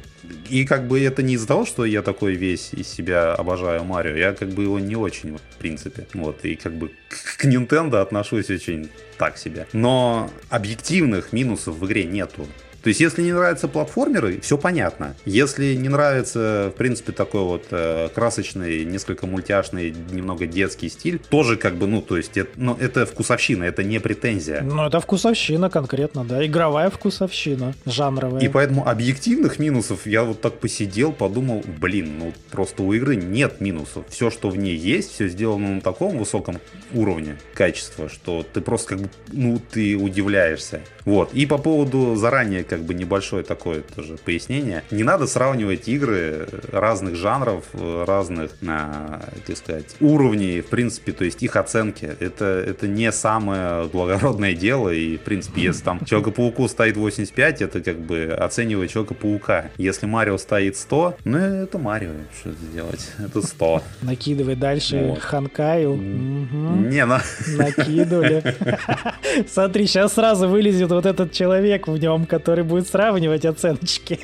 И 0.48 0.64
как 0.64 0.86
бы 0.86 1.02
это 1.02 1.22
не 1.22 1.34
из-за 1.34 1.48
того, 1.48 1.64
что 1.64 1.84
я 1.84 2.02
такой 2.02 2.34
весь 2.34 2.72
из 2.72 2.88
себя 2.88 3.34
обожаю 3.34 3.84
Марио, 3.84 4.14
я 4.14 4.32
как 4.32 4.48
бы 4.50 4.62
его 4.64 4.78
не 4.78 4.96
очень, 4.96 5.36
в 5.36 5.56
принципе. 5.58 6.06
Вот, 6.14 6.44
и 6.44 6.56
как 6.56 6.74
бы 6.74 6.92
к 7.08 7.44
Nintendo 7.44 8.00
отношусь 8.00 8.50
очень 8.50 8.90
так 9.18 9.38
себе. 9.38 9.66
Но 9.72 10.30
объективных 10.48 11.32
минусов 11.32 11.76
в 11.76 11.86
игре 11.86 12.04
нету. 12.04 12.46
То 12.82 12.88
есть, 12.88 13.00
если 13.00 13.22
не 13.22 13.32
нравятся 13.32 13.68
платформеры, 13.68 14.40
все 14.40 14.56
понятно. 14.56 15.14
Если 15.24 15.74
не 15.74 15.88
нравится, 15.88 16.72
в 16.74 16.78
принципе, 16.78 17.12
такой 17.12 17.42
вот 17.42 17.66
э, 17.70 18.08
красочный, 18.14 18.84
несколько 18.84 19.26
мультяшный, 19.26 19.94
немного 20.10 20.46
детский 20.46 20.88
стиль, 20.88 21.18
тоже 21.18 21.56
как 21.56 21.74
бы, 21.74 21.86
ну, 21.86 22.00
то 22.00 22.16
есть, 22.16 22.36
это, 22.36 22.50
ну, 22.56 22.76
это 22.78 23.06
вкусовщина, 23.06 23.64
это 23.64 23.82
не 23.82 23.98
претензия. 23.98 24.62
Ну, 24.62 24.86
это 24.86 25.00
вкусовщина 25.00 25.68
конкретно, 25.70 26.24
да, 26.24 26.44
игровая 26.44 26.90
вкусовщина, 26.90 27.74
жанровая. 27.84 28.40
И 28.40 28.48
поэтому 28.48 28.88
объективных 28.88 29.58
минусов 29.58 30.06
я 30.06 30.24
вот 30.24 30.40
так 30.40 30.58
посидел, 30.58 31.12
подумал, 31.12 31.62
блин, 31.78 32.18
ну, 32.18 32.32
просто 32.50 32.82
у 32.82 32.92
игры 32.92 33.16
нет 33.16 33.60
минусов. 33.60 34.04
Все, 34.08 34.30
что 34.30 34.48
в 34.48 34.56
ней 34.56 34.76
есть, 34.76 35.12
все 35.12 35.28
сделано 35.28 35.74
на 35.74 35.80
таком 35.80 36.18
высоком 36.18 36.58
уровне 36.92 37.36
качества, 37.54 38.08
что 38.08 38.44
ты 38.50 38.60
просто 38.60 38.90
как 38.90 39.00
бы, 39.00 39.10
ну, 39.32 39.60
ты 39.70 39.96
удивляешься. 39.96 40.80
Вот. 41.10 41.34
И 41.34 41.44
по 41.44 41.58
поводу 41.58 42.14
заранее 42.14 42.62
как 42.62 42.82
бы 42.82 42.94
небольшое 42.94 43.42
такое 43.42 43.80
тоже 43.80 44.16
пояснение. 44.24 44.84
Не 44.92 45.02
надо 45.02 45.26
сравнивать 45.26 45.88
игры 45.88 46.46
разных 46.70 47.16
жанров, 47.16 47.64
разных, 47.74 48.52
а, 48.64 49.20
как 49.44 49.56
сказать, 49.56 49.96
уровней, 49.98 50.60
в 50.60 50.66
принципе, 50.66 51.10
то 51.10 51.24
есть 51.24 51.42
их 51.42 51.56
оценки. 51.56 52.08
Это, 52.20 52.44
это 52.44 52.86
не 52.86 53.10
самое 53.10 53.88
благородное 53.88 54.54
дело, 54.54 54.90
и, 54.90 55.16
в 55.16 55.22
принципе, 55.22 55.62
если 55.62 55.82
там 55.82 56.04
Человека-пауку 56.04 56.68
стоит 56.68 56.96
85, 56.96 57.62
это 57.62 57.80
как 57.80 57.98
бы 57.98 58.26
оценивать 58.26 58.92
Человека-паука. 58.92 59.72
Если 59.78 60.06
Марио 60.06 60.38
стоит 60.38 60.76
100, 60.76 61.16
ну, 61.24 61.38
это 61.38 61.78
Марио, 61.78 62.10
что 62.40 62.52
сделать, 62.52 63.10
это 63.18 63.42
100. 63.44 63.82
Накидывай 64.02 64.54
дальше 64.54 65.06
вот. 65.08 65.18
Ханкаю. 65.18 65.96
Не, 65.96 67.04
на... 67.04 67.20
Накидывали. 67.56 68.54
Смотри, 69.48 69.86
сейчас 69.86 70.12
сразу 70.14 70.48
вылезет 70.48 70.90
вот 70.90 70.99
этот 71.06 71.32
человек 71.32 71.88
в 71.88 71.96
нем, 71.96 72.26
который 72.26 72.64
будет 72.64 72.88
сравнивать 72.88 73.44
оценочки. 73.44 74.18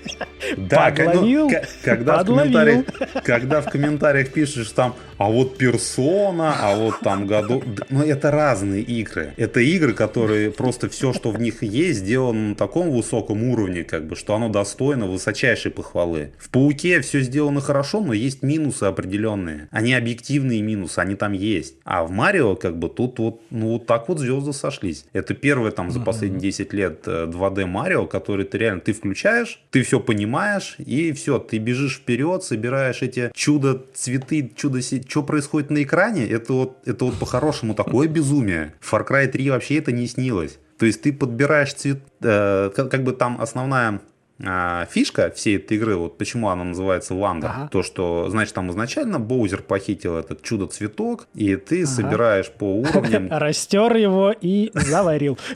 Да, 0.56 0.90
Подловил, 0.90 1.48
ну, 1.50 1.56
когда, 1.82 2.22
в 2.22 2.26
комментариях, 2.26 2.84
когда 3.24 3.60
в 3.60 3.70
комментариях 3.70 4.32
пишешь 4.32 4.70
там, 4.70 4.94
а 5.18 5.30
вот 5.30 5.56
персона, 5.56 6.54
а 6.60 6.76
вот 6.76 7.00
там 7.00 7.26
году... 7.26 7.62
Ну, 7.88 8.02
это 8.02 8.30
разные 8.30 8.82
игры. 8.82 9.32
Это 9.36 9.60
игры, 9.60 9.94
которые 9.94 10.50
просто 10.50 10.88
все, 10.88 11.12
что 11.12 11.30
в 11.30 11.40
них 11.40 11.62
есть, 11.62 12.00
сделано 12.00 12.50
на 12.50 12.54
таком 12.54 12.90
высоком 12.90 13.44
уровне, 13.44 13.82
как 13.82 14.06
бы, 14.06 14.14
что 14.14 14.34
оно 14.34 14.48
достойно 14.48 15.06
высочайшей 15.06 15.70
похвалы. 15.70 16.32
В 16.38 16.50
Пауке 16.50 17.00
все 17.00 17.20
сделано 17.22 17.60
хорошо, 17.60 18.00
но 18.00 18.12
есть 18.12 18.42
минусы 18.42 18.84
определенные. 18.84 19.68
Они 19.70 19.94
объективные 19.94 20.60
минусы, 20.62 20.98
они 20.98 21.14
там 21.14 21.32
есть. 21.32 21.76
А 21.84 22.04
в 22.04 22.10
Марио, 22.10 22.54
как 22.54 22.78
бы, 22.78 22.88
тут 22.88 23.18
вот, 23.18 23.40
ну, 23.50 23.72
вот 23.72 23.86
так 23.86 24.08
вот 24.08 24.18
звезды 24.18 24.52
сошлись. 24.52 25.06
Это 25.12 25.34
первое 25.34 25.70
там 25.70 25.90
за 25.90 26.00
последние 26.00 26.40
10 26.40 26.55
лет 26.64 27.06
2D 27.06 27.62
э, 27.62 27.66
Марио, 27.66 28.06
который 28.06 28.44
ты 28.44 28.58
реально, 28.58 28.80
ты 28.80 28.92
включаешь, 28.92 29.60
ты 29.70 29.82
все 29.82 30.00
понимаешь, 30.00 30.76
и 30.78 31.12
все, 31.12 31.38
ты 31.38 31.58
бежишь 31.58 31.96
вперед, 31.96 32.42
собираешь 32.42 33.02
эти 33.02 33.30
чудо-цветы, 33.34 34.52
чудо 34.56 34.80
что 34.82 35.22
происходит 35.22 35.70
на 35.70 35.82
экране, 35.82 36.26
это 36.26 36.52
вот, 36.52 36.78
это 36.84 37.04
вот 37.04 37.18
по-хорошему 37.18 37.74
такое 37.74 38.08
безумие. 38.08 38.74
Far 38.80 39.06
Cry 39.06 39.26
3 39.26 39.50
вообще 39.50 39.78
это 39.78 39.92
не 39.92 40.06
снилось. 40.06 40.58
То 40.78 40.86
есть 40.86 41.02
ты 41.02 41.12
подбираешь 41.12 41.74
цвет, 41.74 42.00
э, 42.20 42.70
как, 42.74 42.90
как 42.90 43.02
бы 43.02 43.12
там 43.12 43.40
основная 43.40 44.00
фишка 44.38 45.30
всей 45.30 45.56
этой 45.56 45.78
игры, 45.78 45.96
вот 45.96 46.18
почему 46.18 46.50
она 46.50 46.64
называется 46.64 47.14
Ванда, 47.14 47.50
ага. 47.50 47.68
то, 47.68 47.82
что, 47.82 48.28
значит, 48.28 48.54
там 48.54 48.70
изначально 48.70 49.18
Боузер 49.18 49.62
похитил 49.62 50.16
этот 50.16 50.42
чудо-цветок, 50.42 51.26
и 51.34 51.56
ты 51.56 51.82
ага. 51.82 51.90
собираешь 51.90 52.50
по 52.50 52.64
уровням... 52.64 53.28
Растер 53.30 53.96
его 53.96 54.32
и 54.38 54.70
заварил. 54.74 55.38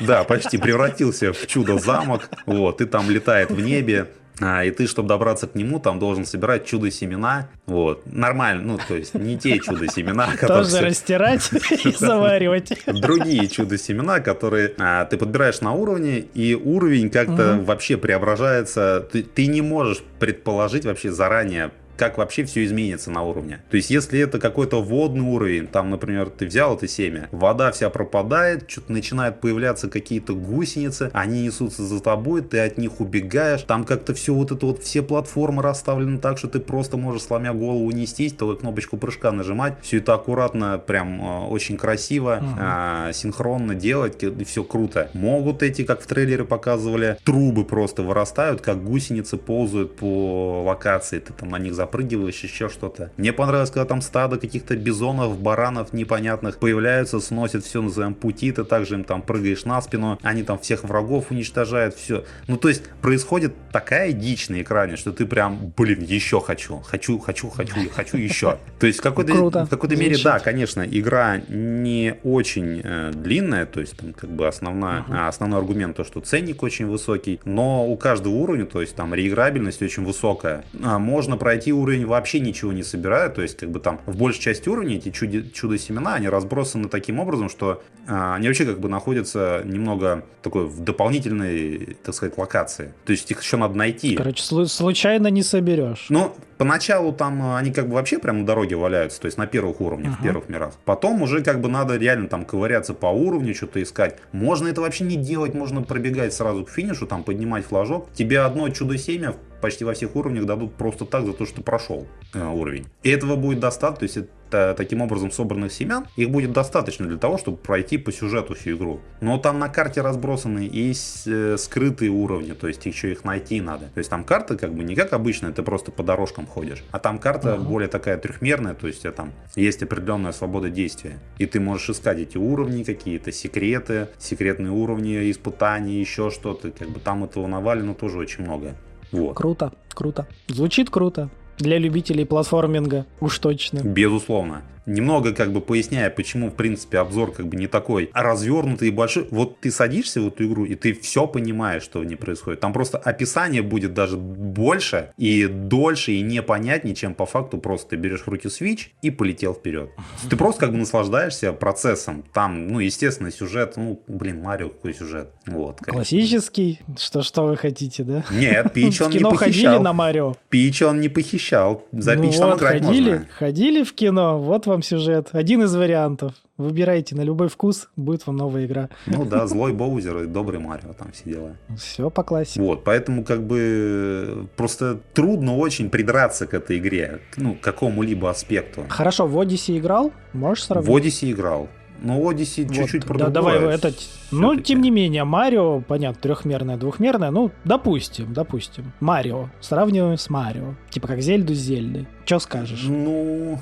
Да, 0.00 0.24
почти 0.24 0.58
превратился 0.58 1.32
в 1.32 1.46
чудо-замок, 1.46 2.28
вот, 2.44 2.80
и 2.80 2.84
там 2.84 3.08
летает 3.10 3.50
в 3.50 3.60
небе, 3.60 4.02
а, 4.02 4.25
и 4.40 4.70
ты, 4.70 4.86
чтобы 4.86 5.08
добраться 5.08 5.46
к 5.46 5.54
нему, 5.54 5.80
там 5.80 5.98
должен 5.98 6.26
собирать 6.26 6.66
чудо-семена. 6.66 7.48
Вот. 7.66 8.02
Нормально, 8.04 8.62
ну, 8.62 8.78
то 8.86 8.94
есть 8.94 9.14
не 9.14 9.38
те 9.38 9.58
чудо-семена, 9.58 10.36
которые... 10.36 10.64
Тоже 10.64 10.80
растирать 10.80 11.50
и 11.84 11.90
заваривать. 11.92 12.72
Другие 12.86 13.48
чудо-семена, 13.48 14.20
которые 14.20 14.74
а, 14.78 15.06
ты 15.06 15.16
подбираешь 15.16 15.60
на 15.62 15.72
уровне, 15.72 16.18
и 16.18 16.54
уровень 16.54 17.08
как-то 17.10 17.58
вообще 17.62 17.96
преображается. 17.96 19.06
ты 19.10 19.46
не 19.46 19.62
можешь 19.62 20.02
предположить 20.18 20.84
вообще 20.84 21.10
заранее, 21.10 21.70
как 21.96 22.18
вообще 22.18 22.44
все 22.44 22.64
изменится 22.64 23.10
на 23.10 23.22
уровне. 23.22 23.60
То 23.70 23.76
есть, 23.76 23.90
если 23.90 24.20
это 24.20 24.38
какой-то 24.38 24.82
водный 24.82 25.24
уровень, 25.24 25.66
там, 25.66 25.90
например, 25.90 26.30
ты 26.30 26.46
взял 26.46 26.76
это 26.76 26.88
семя, 26.88 27.28
вода 27.32 27.72
вся 27.72 27.90
пропадает, 27.90 28.70
что-то 28.70 28.92
начинают 28.92 29.40
появляться 29.40 29.88
какие-то 29.88 30.34
гусеницы, 30.34 31.10
они 31.12 31.42
несутся 31.44 31.82
за 31.84 32.00
тобой, 32.00 32.42
ты 32.42 32.58
от 32.58 32.78
них 32.78 33.00
убегаешь, 33.00 33.62
там 33.62 33.84
как-то 33.84 34.14
все 34.14 34.34
вот 34.34 34.52
это 34.52 34.66
вот, 34.66 34.82
все 34.82 35.02
платформы 35.02 35.62
расставлены 35.62 36.18
так, 36.18 36.38
что 36.38 36.48
ты 36.48 36.60
просто 36.60 36.96
можешь, 36.96 37.22
сломя 37.22 37.52
голову, 37.52 37.90
нестись, 37.90 38.32
то 38.32 38.54
кнопочку 38.54 38.96
прыжка 38.96 39.32
нажимать, 39.32 39.74
все 39.82 39.98
это 39.98 40.14
аккуратно, 40.14 40.78
прям 40.78 41.20
э, 41.20 41.46
очень 41.48 41.76
красиво, 41.76 42.42
uh-huh. 42.42 43.10
э, 43.10 43.12
синхронно 43.12 43.74
делать, 43.74 44.22
и 44.22 44.44
все 44.44 44.64
круто. 44.64 45.10
Могут 45.12 45.62
эти, 45.62 45.84
как 45.84 46.00
в 46.00 46.06
трейлере 46.06 46.44
показывали, 46.44 47.18
трубы 47.24 47.64
просто 47.64 48.02
вырастают, 48.02 48.60
как 48.60 48.82
гусеницы 48.82 49.36
ползают 49.36 49.96
по 49.96 50.62
локации, 50.64 51.18
ты 51.18 51.32
там 51.32 51.50
на 51.50 51.58
них 51.58 51.74
запрыгиваешь, 51.86 52.42
еще 52.42 52.68
что-то. 52.68 53.12
Мне 53.16 53.32
понравилось, 53.32 53.70
когда 53.70 53.84
там 53.84 54.02
стадо 54.02 54.38
каких-то 54.38 54.76
бизонов, 54.76 55.38
баранов 55.38 55.92
непонятных 55.92 56.58
появляются, 56.58 57.20
сносят 57.20 57.64
все 57.64 57.80
на 57.80 57.90
своем 57.90 58.14
пути, 58.14 58.50
ты 58.50 58.64
также 58.64 58.94
им 58.94 59.04
там 59.04 59.22
прыгаешь 59.22 59.64
на 59.64 59.80
спину, 59.80 60.18
они 60.22 60.42
там 60.42 60.58
всех 60.58 60.84
врагов 60.84 61.30
уничтожают, 61.30 61.94
все. 61.94 62.24
Ну, 62.48 62.56
то 62.56 62.68
есть, 62.68 62.82
происходит 63.00 63.54
такая 63.72 64.12
дичь 64.12 64.48
на 64.48 64.60
экране, 64.62 64.96
что 64.96 65.12
ты 65.12 65.26
прям, 65.26 65.72
блин, 65.76 66.02
еще 66.02 66.40
хочу, 66.40 66.78
хочу, 66.80 67.18
хочу, 67.18 67.50
хочу, 67.50 67.88
хочу 67.90 68.16
еще. 68.16 68.58
То 68.80 68.86
есть, 68.86 68.98
в 68.98 69.02
какой-то, 69.02 69.34
в 69.34 69.68
какой-то 69.68 69.96
мере, 69.96 70.16
да, 70.22 70.40
конечно, 70.40 70.82
игра 70.82 71.40
не 71.48 72.16
очень 72.24 72.80
э, 72.82 73.12
длинная, 73.14 73.66
то 73.66 73.80
есть, 73.80 73.96
там, 73.96 74.12
как 74.12 74.30
бы 74.30 74.48
основная, 74.48 75.02
uh-huh. 75.02 75.28
основной 75.28 75.60
аргумент 75.60 75.96
то, 75.96 76.04
что 76.04 76.20
ценник 76.20 76.62
очень 76.62 76.86
высокий, 76.86 77.40
но 77.44 77.86
у 77.86 77.96
каждого 77.96 78.34
уровня, 78.34 78.66
то 78.66 78.80
есть, 78.80 78.96
там, 78.96 79.14
реиграбельность 79.14 79.80
очень 79.82 80.04
высокая. 80.04 80.64
А 80.82 80.98
можно 80.98 81.36
пройти 81.36 81.72
уровень 81.76 82.06
вообще 82.06 82.40
ничего 82.40 82.72
не 82.72 82.82
собирают, 82.82 83.34
то 83.34 83.42
есть 83.42 83.58
как 83.58 83.70
бы 83.70 83.80
там 83.80 84.00
в 84.06 84.16
большей 84.16 84.40
части 84.40 84.68
уровней 84.68 84.96
эти 84.96 85.10
чудо-семена, 85.10 86.14
они 86.14 86.28
разбросаны 86.28 86.88
таким 86.88 87.18
образом, 87.18 87.48
что 87.48 87.82
а, 88.08 88.34
они 88.36 88.48
вообще 88.48 88.64
как 88.64 88.80
бы 88.80 88.88
находятся 88.88 89.62
немного 89.64 90.24
такой 90.42 90.66
в 90.66 90.80
дополнительной, 90.80 91.96
так 92.02 92.14
сказать, 92.14 92.38
локации. 92.38 92.94
То 93.04 93.12
есть 93.12 93.30
их 93.30 93.42
еще 93.42 93.56
надо 93.56 93.74
найти. 93.74 94.14
Короче, 94.16 94.42
случайно 94.42 95.28
не 95.28 95.42
соберешь. 95.42 96.06
Ну, 96.08 96.32
поначалу 96.56 97.12
там 97.12 97.42
а, 97.42 97.58
они 97.58 97.72
как 97.72 97.88
бы 97.88 97.94
вообще 97.94 98.18
прямо 98.18 98.40
на 98.40 98.46
дороге 98.46 98.76
валяются, 98.76 99.20
то 99.20 99.26
есть 99.26 99.38
на 99.38 99.46
первых 99.46 99.80
уровнях, 99.80 100.12
uh-huh. 100.14 100.20
в 100.20 100.22
первых 100.22 100.48
мирах. 100.48 100.74
Потом 100.84 101.22
уже 101.22 101.42
как 101.42 101.60
бы 101.60 101.68
надо 101.68 101.96
реально 101.96 102.28
там 102.28 102.44
ковыряться 102.44 102.94
по 102.94 103.06
уровню, 103.06 103.54
что-то 103.54 103.82
искать. 103.82 104.18
Можно 104.32 104.68
это 104.68 104.80
вообще 104.80 105.04
не 105.04 105.16
делать, 105.16 105.54
можно 105.54 105.82
пробегать 105.82 106.32
сразу 106.32 106.64
к 106.64 106.70
финишу, 106.70 107.06
там 107.06 107.24
поднимать 107.24 107.66
флажок. 107.66 108.08
Тебе 108.12 108.40
одно 108.40 108.68
чудо-семя 108.68 109.34
почти 109.60 109.84
во 109.84 109.94
всех 109.94 110.16
уровнях 110.16 110.46
дадут 110.46 110.74
просто 110.74 111.04
так 111.04 111.26
за 111.26 111.32
то, 111.32 111.46
что 111.46 111.62
прошел 111.62 112.06
э, 112.34 112.44
уровень. 112.44 112.86
И 113.02 113.10
этого 113.10 113.36
будет 113.36 113.60
достаточно, 113.60 113.98
то 113.98 114.04
есть 114.04 114.16
это 114.48 114.74
таким 114.76 115.02
образом 115.02 115.30
собранных 115.30 115.72
семян, 115.72 116.06
их 116.16 116.30
будет 116.30 116.52
достаточно 116.52 117.06
для 117.06 117.18
того, 117.18 117.38
чтобы 117.38 117.56
пройти 117.56 117.98
по 117.98 118.12
сюжету 118.12 118.54
всю 118.54 118.76
игру. 118.76 119.00
Но 119.20 119.38
там 119.38 119.58
на 119.58 119.68
карте 119.68 120.02
разбросаны 120.02 120.66
и 120.66 120.92
э, 121.26 121.56
скрытые 121.58 122.10
уровни, 122.10 122.52
то 122.52 122.68
есть 122.68 122.86
еще 122.86 123.12
их 123.12 123.24
найти 123.24 123.60
надо. 123.60 123.86
То 123.86 123.98
есть 123.98 124.10
там 124.10 124.24
карта 124.24 124.56
как 124.56 124.74
бы 124.74 124.84
не 124.84 124.94
как 124.94 125.12
обычно, 125.12 125.52
ты 125.52 125.62
просто 125.62 125.90
по 125.90 126.02
дорожкам 126.02 126.46
ходишь, 126.46 126.84
а 126.92 126.98
там 126.98 127.18
карта 127.18 127.54
uh-huh. 127.54 127.64
более 127.64 127.88
такая 127.88 128.18
трехмерная, 128.18 128.74
то 128.74 128.86
есть 128.86 129.02
там 129.14 129.32
есть 129.54 129.82
определенная 129.82 130.32
свобода 130.32 130.70
действия. 130.70 131.18
И 131.38 131.46
ты 131.46 131.60
можешь 131.60 131.90
искать 131.90 132.18
эти 132.18 132.36
уровни 132.36 132.82
какие-то, 132.84 133.32
секреты, 133.32 134.08
секретные 134.18 134.72
уровни, 134.72 135.30
испытания, 135.30 136.00
еще 136.00 136.30
что-то. 136.30 136.70
Как 136.70 136.88
бы 136.90 137.00
там 137.00 137.24
этого 137.24 137.46
навалено 137.46 137.94
тоже 137.94 138.18
очень 138.18 138.44
много. 138.44 138.74
Вот. 139.16 139.36
Круто, 139.36 139.72
круто. 139.94 140.26
Звучит 140.48 140.90
круто. 140.90 141.30
Для 141.58 141.78
любителей 141.78 142.26
платформинга, 142.26 143.06
уж 143.20 143.38
точно. 143.38 143.80
Безусловно 143.80 144.62
немного 144.86 145.32
как 145.32 145.52
бы 145.52 145.60
поясняя, 145.60 146.10
почему, 146.10 146.50
в 146.50 146.54
принципе, 146.54 146.98
обзор 146.98 147.32
как 147.32 147.48
бы 147.48 147.56
не 147.56 147.66
такой 147.66 148.10
развернутый 148.14 148.88
и 148.88 148.90
большой. 148.90 149.26
Вот 149.30 149.60
ты 149.60 149.70
садишься 149.70 150.20
в 150.20 150.28
эту 150.28 150.46
игру, 150.46 150.64
и 150.64 150.74
ты 150.74 150.94
все 150.94 151.26
понимаешь, 151.26 151.82
что 151.82 152.00
в 152.00 152.04
ней 152.04 152.16
происходит. 152.16 152.60
Там 152.60 152.72
просто 152.72 152.98
описание 152.98 153.62
будет 153.62 153.94
даже 153.94 154.16
больше 154.16 155.12
и 155.18 155.46
дольше, 155.46 156.12
и 156.12 156.22
непонятнее, 156.22 156.94
чем 156.94 157.14
по 157.14 157.26
факту 157.26 157.58
просто 157.58 157.90
ты 157.90 157.96
берешь 157.96 158.22
в 158.22 158.28
руки 158.28 158.48
Switch 158.48 158.88
и 159.02 159.10
полетел 159.10 159.54
вперед. 159.54 159.90
Ты 160.30 160.36
просто 160.36 160.60
как 160.60 160.72
бы 160.72 160.78
наслаждаешься 160.78 161.52
процессом. 161.52 162.24
Там, 162.32 162.68
ну, 162.68 162.80
естественно, 162.80 163.30
сюжет, 163.30 163.74
ну, 163.76 164.00
блин, 164.06 164.42
Марио 164.42 164.68
какой 164.68 164.94
сюжет. 164.94 165.30
Вот, 165.46 165.78
конечно. 165.78 165.92
Классический? 165.92 166.80
Что, 166.98 167.22
что 167.22 167.46
вы 167.46 167.56
хотите, 167.56 168.04
да? 168.04 168.24
Нет, 168.30 168.72
Пич 168.72 169.00
он 169.00 169.10
не 169.10 169.18
похищал. 169.18 169.38
ходили 169.38 169.82
на 169.82 169.92
Марио? 169.92 170.36
Пич 170.48 170.82
он 170.82 171.00
не 171.00 171.08
похищал. 171.08 171.84
За 171.92 172.14
ну 172.14 172.22
Пич 172.22 172.36
вот, 172.36 172.40
там 172.40 172.58
играть 172.58 172.84
ходили, 172.84 173.10
можно. 173.10 173.26
Ходили 173.38 173.82
в 173.82 173.92
кино, 173.94 174.38
вот 174.38 174.66
вам 174.66 174.75
сюжет. 174.82 175.28
Один 175.32 175.62
из 175.62 175.74
вариантов. 175.74 176.34
Выбирайте 176.56 177.14
на 177.14 177.20
любой 177.20 177.48
вкус, 177.48 177.88
будет 177.96 178.26
вам 178.26 178.36
новая 178.36 178.64
игра. 178.64 178.88
Ну 179.06 179.24
да, 179.26 179.46
злой 179.46 179.74
Боузер 179.74 180.22
и 180.22 180.26
добрый 180.26 180.58
Марио, 180.58 180.94
там 180.94 181.12
все 181.12 181.24
дела. 181.24 181.56
Все 181.76 182.08
по 182.08 182.22
классике. 182.22 182.62
Вот, 182.62 182.82
поэтому 182.82 183.24
как 183.24 183.42
бы 183.46 184.48
просто 184.56 184.98
трудно 185.12 185.56
очень 185.56 185.90
придраться 185.90 186.46
к 186.46 186.54
этой 186.54 186.78
игре, 186.78 187.20
ну, 187.36 187.54
к 187.54 187.60
какому-либо 187.60 188.30
аспекту. 188.30 188.84
Хорошо, 188.88 189.26
в 189.26 189.38
Odyssey 189.38 189.78
играл? 189.78 190.12
Можешь 190.32 190.64
сравнить? 190.64 190.90
В 190.90 190.96
Odyssey 190.96 191.32
играл. 191.32 191.68
Но 192.00 192.20
Odyssey 192.20 192.66
Вот, 192.66 192.74
чуть-чуть 192.74 193.06
да, 193.06 193.28
давай 193.28 193.56
это. 193.56 193.92
Ну, 194.30 194.50
всё-таки. 194.52 194.62
тем 194.62 194.80
не 194.80 194.90
менее, 194.90 195.24
Марио, 195.24 195.80
понятно, 195.80 196.20
трехмерное, 196.20 196.76
двухмерное. 196.76 197.30
Ну, 197.30 197.50
допустим, 197.64 198.32
допустим. 198.32 198.92
Марио. 199.00 199.48
Сравниваем 199.60 200.18
с 200.18 200.28
Марио. 200.28 200.74
Типа 200.90 201.08
как 201.08 201.20
Зельду 201.20 201.54
с 201.54 201.58
Зельдой. 201.58 202.06
Че 202.24 202.38
скажешь? 202.38 202.84
Ну, 202.86 203.58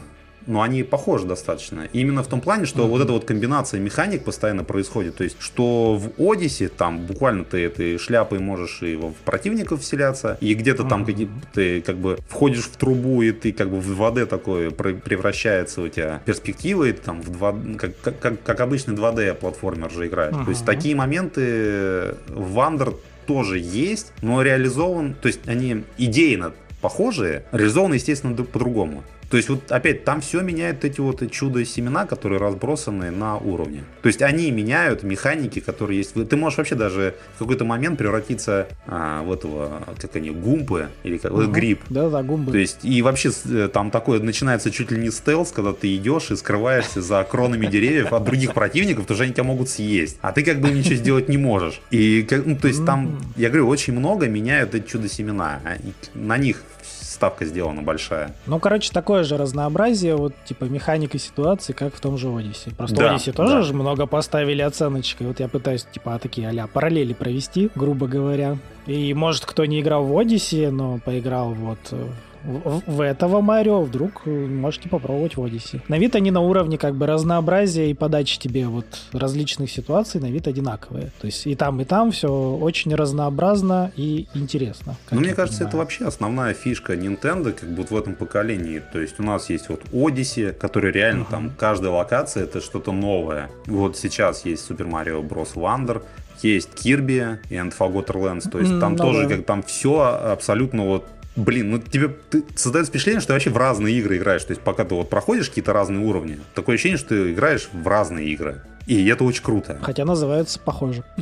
ну, 0.46 0.60
они 0.62 0.82
похожи 0.82 1.26
достаточно. 1.26 1.88
Именно 1.92 2.22
в 2.22 2.26
том 2.26 2.40
плане, 2.40 2.66
что 2.66 2.82
Мгм. 2.82 2.90
вот 2.90 3.02
эта 3.02 3.12
вот 3.12 3.24
комбинация 3.24 3.80
механик 3.80 4.24
постоянно 4.24 4.64
происходит. 4.64 5.16
То 5.16 5.24
есть, 5.24 5.36
что 5.40 5.96
в 5.96 6.10
Одиссе 6.22 6.68
там 6.68 7.06
буквально 7.06 7.44
ты 7.44 7.64
этой 7.64 7.98
шляпой 7.98 8.38
можешь 8.38 8.82
и 8.82 8.96
в 8.96 9.12
противников 9.24 9.80
вселяться, 9.82 10.36
и 10.40 10.54
где-то 10.54 10.84
там 10.84 11.00
Мгм. 11.00 11.06
какие 11.06 11.28
ты 11.52 11.80
как 11.80 11.96
бы 11.96 12.18
входишь 12.28 12.64
в 12.64 12.76
трубу, 12.76 13.22
и 13.22 13.32
ты 13.32 13.52
как 13.52 13.70
бы 13.70 13.80
в 13.80 13.86
2D 13.90 14.26
такое 14.26 14.70
пре- 14.70 15.00
превращается 15.00 15.80
у 15.82 15.88
тебя 15.88 16.20
перспектива, 16.24 16.84
и 16.84 16.92
ты 16.92 17.00
там 17.02 17.22
в 17.22 17.30
2 17.30 17.54
как, 17.78 18.00
как, 18.00 18.18
как, 18.18 18.42
как 18.42 18.60
обычный 18.60 18.94
2D 18.94 19.34
платформер 19.34 19.90
же 19.90 20.06
играешь. 20.06 20.34
То 20.44 20.50
есть, 20.50 20.64
такие 20.64 20.94
моменты 20.94 22.14
в 22.28 22.58
Wonder 22.58 22.94
тоже 23.26 23.58
есть, 23.58 24.12
но 24.22 24.42
реализован, 24.42 25.14
то 25.14 25.28
есть 25.28 25.40
они 25.46 25.84
идейно 25.98 26.52
похожие, 26.82 27.44
реализованы, 27.52 27.94
естественно, 27.94 28.34
по-другому. 28.36 29.02
То 29.30 29.36
есть 29.36 29.48
вот 29.48 29.70
опять 29.72 30.04
там 30.04 30.20
все 30.20 30.40
меняют 30.42 30.84
эти 30.84 31.00
вот 31.00 31.28
чудо-семена, 31.30 32.06
которые 32.06 32.40
разбросаны 32.40 33.10
на 33.10 33.36
уровне. 33.36 33.84
То 34.02 34.08
есть 34.08 34.22
они 34.22 34.50
меняют 34.50 35.02
механики, 35.02 35.60
которые 35.60 35.98
есть. 35.98 36.14
Ты 36.28 36.36
можешь 36.36 36.58
вообще 36.58 36.74
даже 36.74 37.14
в 37.36 37.38
какой-то 37.40 37.64
момент 37.64 37.98
превратиться 37.98 38.68
а, 38.86 39.22
в 39.22 39.32
этого, 39.32 39.82
как 40.00 40.16
они, 40.16 40.30
гумпы 40.30 40.88
или 41.02 41.18
как, 41.18 41.32
Мгм. 41.32 41.52
гриб. 41.52 41.80
Да-да, 41.90 42.22
гумбы. 42.22 42.52
То 42.52 42.58
есть, 42.58 42.78
и 42.84 43.02
вообще 43.02 43.30
э, 43.46 43.68
там 43.72 43.90
такое 43.90 44.20
начинается 44.20 44.70
чуть 44.70 44.90
ли 44.90 44.98
не 44.98 45.10
стелс, 45.10 45.52
когда 45.52 45.72
ты 45.72 45.94
идешь 45.96 46.30
и 46.30 46.36
скрываешься 46.36 47.02
за 47.02 47.24
кронами 47.28 47.66
деревьев 47.66 48.12
от 48.12 48.24
других 48.24 48.54
противников, 48.54 49.04
потому 49.04 49.16
что 49.16 49.24
они 49.24 49.32
тебя 49.32 49.44
могут 49.44 49.68
съесть. 49.68 50.18
А 50.20 50.32
ты 50.32 50.42
как 50.42 50.60
бы 50.60 50.70
ничего 50.70 50.94
сделать 50.96 51.28
не 51.28 51.38
можешь. 51.38 51.80
И, 51.90 52.26
ну, 52.44 52.56
то 52.56 52.68
есть 52.68 52.84
там, 52.86 53.20
я 53.36 53.48
говорю, 53.48 53.68
очень 53.68 53.92
много 53.94 54.28
меняют 54.28 54.74
эти 54.74 54.86
чудо-семена. 54.86 55.60
а, 55.64 55.76
На 56.14 56.36
них 56.38 56.62
ставка 57.14 57.44
сделана 57.44 57.82
большая. 57.82 58.34
Ну, 58.46 58.58
короче, 58.58 58.92
такое 58.92 59.24
же 59.24 59.36
разнообразие, 59.36 60.16
вот, 60.16 60.34
типа, 60.44 60.64
механика 60.64 61.18
ситуации, 61.18 61.72
как 61.72 61.94
в 61.94 62.00
том 62.00 62.18
же 62.18 62.28
Одиссе. 62.28 62.70
Просто 62.70 62.96
Да, 62.96 63.14
Одиссе 63.14 63.32
тоже 63.32 63.56
да. 63.56 63.62
же 63.62 63.74
много 63.74 64.06
поставили 64.06 64.62
оценочек, 64.62 65.22
и 65.22 65.24
вот 65.24 65.40
я 65.40 65.48
пытаюсь, 65.48 65.86
типа, 65.90 66.18
такие 66.20 66.48
а 66.48 66.66
параллели 66.66 67.12
провести, 67.12 67.70
грубо 67.74 68.06
говоря. 68.06 68.58
И, 68.86 69.14
может, 69.14 69.46
кто 69.46 69.64
не 69.64 69.80
играл 69.80 70.04
в 70.04 70.16
Одиссе, 70.18 70.70
но 70.70 70.98
поиграл 70.98 71.52
вот 71.52 71.78
э, 71.92 72.06
в, 72.44 72.82
в 72.86 73.00
этого 73.00 73.40
Марио, 73.40 73.80
вдруг 73.82 74.22
э, 74.26 74.30
можете 74.30 74.88
попробовать 74.88 75.36
в 75.36 75.42
Одиссе. 75.44 75.80
На 75.88 75.98
вид 75.98 76.14
они 76.14 76.30
на 76.30 76.40
уровне, 76.40 76.78
как 76.78 76.94
бы, 76.94 77.06
разнообразия 77.06 77.90
и 77.90 77.94
подачи 77.94 78.38
тебе 78.38 78.66
вот 78.66 78.86
различных 79.12 79.70
ситуаций 79.70 80.20
на 80.20 80.26
вид 80.30 80.46
одинаковые. 80.46 81.10
То 81.20 81.26
есть 81.26 81.46
и 81.46 81.54
там, 81.54 81.80
и 81.80 81.84
там 81.84 82.10
все 82.12 82.28
очень 82.28 82.94
разнообразно 82.94 83.92
и 83.96 84.26
интересно. 84.34 84.96
Ну, 85.10 85.20
мне 85.20 85.34
кажется, 85.34 85.62
это 85.62 85.70
понимаю. 85.72 85.84
вообще 85.84 86.04
основная 86.06 86.54
фишка 86.54 86.94
Nintendo, 86.94 87.52
как 87.52 87.68
бы 87.68 87.76
вот 87.82 87.90
в 87.90 87.96
этом 87.96 88.14
поколении. 88.14 88.82
То 88.92 89.00
есть 89.00 89.18
у 89.18 89.22
нас 89.22 89.50
есть 89.50 89.68
вот 89.68 89.82
Odyssey, 89.92 90.52
который 90.52 90.92
реально 90.92 91.22
Мгм. 91.22 91.30
там 91.30 91.52
каждая 91.58 91.92
локация 91.92 92.44
это 92.44 92.60
что-то 92.60 92.92
новое. 92.92 93.50
Вот 93.66 93.96
сейчас 93.96 94.44
есть 94.44 94.70
Super 94.70 94.88
Mario 94.90 95.26
Bros. 95.26 95.54
Wonder, 95.54 96.02
есть 96.42 96.70
Kirby 96.74 97.38
and 97.50 97.72
Forgotten 97.76 98.16
Lands. 98.20 98.50
То 98.50 98.58
есть 98.58 98.72
М, 98.72 98.80
там 98.80 98.92
ну 98.92 98.98
тоже 98.98 99.28
да. 99.28 99.36
как 99.36 99.46
там 99.46 99.62
все 99.62 100.00
абсолютно 100.32 100.84
вот 100.84 101.06
Блин, 101.36 101.70
ну 101.72 101.78
тебе 101.78 102.08
ты, 102.08 102.44
создается 102.54 102.90
впечатление, 102.90 103.20
что 103.20 103.28
ты 103.28 103.32
вообще 103.34 103.50
в 103.50 103.56
разные 103.56 103.98
игры 103.98 104.18
играешь. 104.18 104.44
То 104.44 104.52
есть 104.52 104.62
пока 104.62 104.84
ты 104.84 104.94
вот 104.94 105.10
проходишь 105.10 105.48
какие-то 105.48 105.72
разные 105.72 106.04
уровни, 106.04 106.38
такое 106.54 106.76
ощущение, 106.76 106.98
что 106.98 107.08
ты 107.08 107.32
играешь 107.32 107.68
в 107.72 107.86
разные 107.86 108.28
игры. 108.28 108.62
И 108.86 109.06
это 109.06 109.24
очень 109.24 109.42
круто. 109.42 109.78
Хотя 109.82 110.04
называются 110.04 110.58
похоже. 110.60 111.04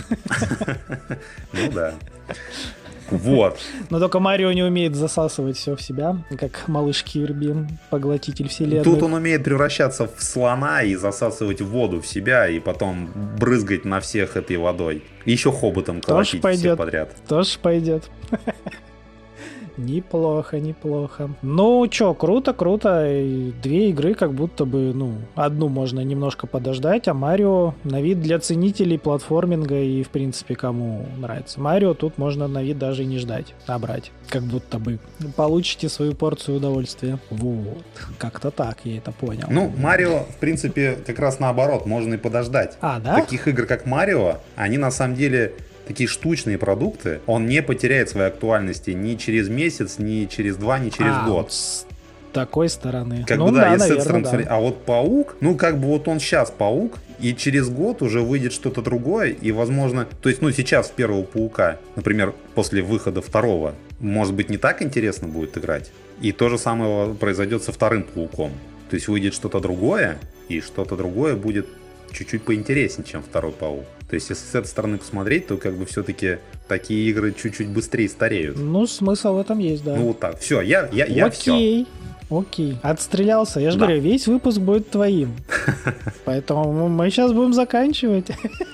Ну 1.52 1.70
да. 1.72 1.94
Вот. 3.10 3.58
Но 3.90 3.98
только 4.00 4.20
Марио 4.20 4.52
не 4.52 4.62
умеет 4.62 4.94
засасывать 4.94 5.58
все 5.58 5.76
в 5.76 5.82
себя, 5.82 6.16
как 6.38 6.66
малыш 6.66 7.04
Кирби, 7.04 7.68
поглотитель 7.90 8.48
вселенной. 8.48 8.84
Тут 8.84 9.02
он 9.02 9.12
умеет 9.12 9.44
превращаться 9.44 10.06
в 10.06 10.22
слона 10.22 10.82
и 10.82 10.94
засасывать 10.94 11.60
воду 11.60 12.00
в 12.00 12.06
себя, 12.06 12.48
и 12.48 12.58
потом 12.58 13.10
брызгать 13.38 13.84
на 13.84 14.00
всех 14.00 14.36
этой 14.36 14.56
водой. 14.56 15.04
И 15.26 15.32
еще 15.32 15.52
хоботом 15.52 16.00
колотить 16.00 16.44
всех 16.44 16.78
подряд. 16.78 17.14
Тоже 17.28 17.58
пойдет. 17.60 18.10
Неплохо, 19.76 20.58
неплохо. 20.60 21.30
Ну, 21.42 21.86
чё, 21.88 22.14
круто, 22.14 22.52
круто. 22.52 23.06
И 23.10 23.52
две 23.62 23.90
игры 23.90 24.14
как 24.14 24.32
будто 24.32 24.64
бы, 24.64 24.92
ну, 24.94 25.14
одну 25.34 25.68
можно 25.68 26.00
немножко 26.00 26.46
подождать, 26.46 27.08
а 27.08 27.14
Марио 27.14 27.74
на 27.84 28.00
вид 28.00 28.20
для 28.20 28.38
ценителей 28.38 28.98
платформинга 28.98 29.78
и, 29.80 30.02
в 30.02 30.10
принципе, 30.10 30.54
кому 30.54 31.06
нравится. 31.18 31.60
Марио 31.60 31.94
тут 31.94 32.18
можно 32.18 32.48
на 32.48 32.62
вид 32.62 32.78
даже 32.78 33.02
и 33.02 33.06
не 33.06 33.18
ждать, 33.18 33.54
а 33.66 33.78
брать. 33.78 34.10
Как 34.28 34.42
будто 34.42 34.78
бы. 34.78 34.98
Получите 35.36 35.88
свою 35.88 36.14
порцию 36.14 36.56
удовольствия. 36.58 37.18
Вот. 37.30 37.84
Как-то 38.18 38.50
так, 38.50 38.78
я 38.84 38.98
это 38.98 39.12
понял. 39.12 39.46
Ну, 39.50 39.72
Марио, 39.76 40.20
в 40.20 40.36
принципе, 40.36 40.96
как 41.06 41.18
раз 41.18 41.40
наоборот, 41.40 41.86
можно 41.86 42.14
и 42.14 42.18
подождать. 42.18 42.76
а, 42.80 43.00
да? 43.00 43.16
Таких 43.16 43.48
игр, 43.48 43.66
как 43.66 43.86
Марио, 43.86 44.38
они 44.56 44.78
на 44.78 44.90
самом 44.90 45.16
деле 45.16 45.54
такие 45.92 46.08
штучные 46.08 46.58
продукты. 46.58 47.20
Он 47.26 47.46
не 47.46 47.62
потеряет 47.62 48.08
своей 48.08 48.28
актуальности 48.28 48.90
ни 48.90 49.14
через 49.16 49.48
месяц, 49.48 49.98
ни 49.98 50.24
через 50.24 50.56
два, 50.56 50.78
ни 50.78 50.90
через 50.90 51.12
А, 51.14 51.26
год. 51.26 51.44
вот 51.44 51.52
с 51.52 51.86
такой 52.32 52.70
стороны. 52.70 53.26
Как 53.28 53.36
ну, 53.36 53.48
бы 53.48 53.52
да, 53.52 53.60
да, 53.60 53.72
если 53.74 53.90
наверное, 53.90 54.24
стороны 54.24 54.44
да. 54.44 54.56
А 54.56 54.60
вот 54.60 54.84
паук, 54.86 55.36
ну 55.40 55.54
как 55.54 55.78
бы 55.78 55.88
вот 55.88 56.08
он 56.08 56.18
сейчас 56.18 56.50
паук, 56.50 56.98
и 57.20 57.34
через 57.34 57.68
год 57.68 58.00
уже 58.00 58.22
выйдет 58.22 58.54
что-то 58.54 58.80
другое, 58.80 59.28
и 59.28 59.52
возможно, 59.52 60.08
то 60.22 60.30
есть, 60.30 60.40
ну 60.40 60.50
сейчас 60.50 60.88
первого 60.88 61.24
паука, 61.24 61.78
например, 61.94 62.32
после 62.54 62.80
выхода 62.80 63.20
второго, 63.20 63.74
может 64.00 64.34
быть 64.34 64.48
не 64.48 64.56
так 64.56 64.80
интересно 64.80 65.28
будет 65.28 65.58
играть. 65.58 65.92
И 66.22 66.32
то 66.32 66.48
же 66.48 66.56
самое 66.56 67.14
произойдет 67.14 67.62
со 67.64 67.72
вторым 67.72 68.04
пауком. 68.04 68.52
То 68.88 68.96
есть 68.96 69.08
выйдет 69.08 69.34
что-то 69.34 69.60
другое, 69.60 70.18
и 70.48 70.60
что-то 70.60 70.96
другое 70.96 71.36
будет 71.36 71.66
чуть-чуть 72.12 72.42
поинтереснее, 72.44 73.06
чем 73.06 73.22
второй 73.22 73.52
паук. 73.52 73.84
То 74.12 74.16
есть, 74.16 74.28
если 74.28 74.44
с 74.44 74.54
этой 74.54 74.66
стороны 74.66 74.98
посмотреть, 74.98 75.46
то 75.46 75.56
как 75.56 75.72
бы 75.72 75.86
все-таки 75.86 76.36
такие 76.68 77.08
игры 77.08 77.32
чуть-чуть 77.32 77.68
быстрее 77.68 78.10
стареют. 78.10 78.58
Ну, 78.58 78.86
смысл 78.86 79.36
в 79.36 79.38
этом 79.38 79.58
есть, 79.58 79.84
да. 79.84 79.96
Ну 79.96 80.08
вот 80.08 80.20
так. 80.20 80.38
Все, 80.38 80.60
я, 80.60 80.86
я, 80.92 81.06
я 81.06 81.30
все. 81.30 81.86
Окей. 82.38 82.78
Отстрелялся. 82.82 83.60
Я 83.60 83.70
же 83.70 83.78
Да. 83.78 83.86
говорю, 83.86 84.00
весь 84.02 84.26
выпуск 84.26 84.58
будет 84.58 84.90
твоим. 84.90 85.34
Поэтому 86.24 86.88
мы 86.88 87.10
сейчас 87.10 87.32
будем 87.32 87.52
заканчивать. 87.52 88.26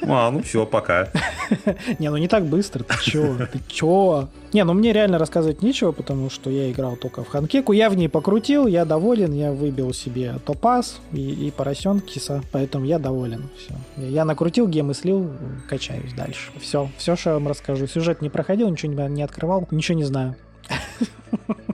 А, 0.03 0.31
ну 0.31 0.43
все, 0.43 0.65
пока. 0.67 1.09
Не, 1.99 2.11
ну 2.11 2.17
не 2.19 2.29
так 2.29 2.45
быстро. 2.47 2.85
Ты 2.85 2.95
чё? 3.03 3.37
Ты 3.37 3.61
чё? 3.69 4.29
Не, 4.53 4.65
ну 4.65 4.73
мне 4.75 4.93
реально 4.93 5.19
рассказывать 5.19 5.63
нечего, 5.63 5.93
потому 5.93 6.31
что 6.31 6.51
я 6.51 6.71
играл 6.71 6.97
только 6.97 7.25
в 7.25 7.29
Ханкеку. 7.29 7.73
Я 7.73 7.91
в 7.91 7.97
ней 7.97 8.09
покрутил, 8.09 8.67
я 8.67 8.85
доволен. 8.85 9.33
Я 9.33 9.53
выбил 9.53 9.93
себе 9.93 10.37
топаз 10.47 11.01
и, 11.13 11.49
и 11.49 11.51
поросенкиса. 11.51 12.43
Поэтому 12.53 12.85
я 12.85 12.99
доволен. 12.99 13.49
Все. 13.59 13.75
Я 13.97 14.25
накрутил, 14.25 14.69
гемы 14.69 14.95
слил, 14.95 15.31
качаюсь 15.69 16.13
дальше. 16.15 16.51
Все. 16.61 16.89
Все, 16.97 17.17
что 17.17 17.31
я 17.31 17.35
вам 17.35 17.49
расскажу. 17.49 17.87
Сюжет 17.87 18.23
не 18.23 18.31
проходил, 18.31 18.69
ничего 18.71 18.93
не, 18.93 19.15
не 19.15 19.23
открывал, 19.23 19.67
ничего 19.71 19.99
не 19.99 20.05
знаю. 20.05 20.37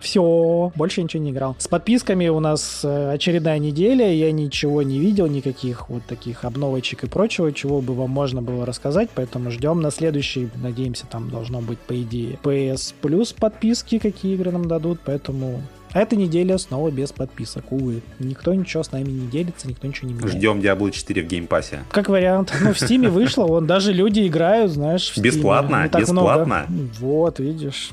Все, 0.00 0.72
больше 0.74 1.02
ничего 1.02 1.22
не 1.22 1.30
играл. 1.30 1.56
С 1.58 1.68
подписками 1.68 2.28
у 2.28 2.40
нас 2.40 2.80
э, 2.84 3.12
очередная 3.12 3.58
неделя, 3.58 4.10
я 4.12 4.32
ничего 4.32 4.82
не 4.82 4.98
видел, 4.98 5.26
никаких 5.26 5.88
вот 5.88 6.04
таких 6.06 6.44
обновочек 6.44 7.04
и 7.04 7.06
прочего, 7.06 7.52
чего 7.52 7.80
бы 7.80 7.94
вам 7.94 8.10
можно 8.10 8.42
было 8.42 8.66
рассказать, 8.66 9.10
поэтому 9.14 9.50
ждем 9.50 9.80
на 9.80 9.90
следующий, 9.90 10.48
надеемся, 10.62 11.06
там 11.06 11.30
должно 11.30 11.60
быть, 11.60 11.78
по 11.78 12.00
идее, 12.00 12.38
PS 12.42 12.94
Plus 13.02 13.34
подписки, 13.38 13.98
какие 13.98 14.34
игры 14.34 14.50
нам 14.50 14.66
дадут, 14.66 15.00
поэтому 15.04 15.62
а 15.96 16.00
эта 16.00 16.14
неделя 16.14 16.58
снова 16.58 16.90
без 16.90 17.10
подписок, 17.10 17.72
увы. 17.72 18.02
Никто 18.18 18.52
ничего 18.52 18.82
с 18.82 18.92
нами 18.92 19.10
не 19.10 19.28
делится, 19.28 19.66
никто 19.66 19.86
ничего 19.86 20.08
не 20.08 20.14
меняет. 20.14 20.34
Ждем 20.34 20.60
Diablo 20.60 20.90
4 20.90 21.22
в 21.22 21.26
геймпассе. 21.26 21.84
Как 21.90 22.10
вариант. 22.10 22.52
Ну, 22.60 22.74
в 22.74 22.78
Стиме 22.78 23.08
вышло, 23.08 23.46
вон 23.46 23.66
даже 23.66 23.94
люди 23.94 24.26
играют, 24.26 24.72
знаешь, 24.72 25.10
в 25.16 25.18
Бесплатно, 25.18 25.88
бесплатно. 25.88 26.66
Много. 26.68 26.90
Вот, 27.00 27.38
видишь. 27.38 27.92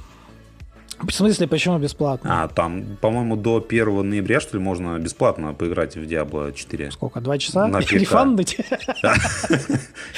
В 1.08 1.12
смысле, 1.12 1.48
почему 1.48 1.78
бесплатно? 1.80 2.44
А, 2.44 2.48
там, 2.48 2.98
по-моему, 3.02 3.36
до 3.36 3.66
1 3.68 4.10
ноября, 4.10 4.40
что 4.40 4.58
ли, 4.58 4.64
можно 4.64 4.98
бесплатно 5.00 5.54
поиграть 5.54 5.96
в 5.96 6.02
Diablo 6.02 6.54
4. 6.54 6.92
Сколько, 6.92 7.20
два 7.22 7.38
часа? 7.38 7.68
На 7.68 7.80
Рефандить? 7.80 8.58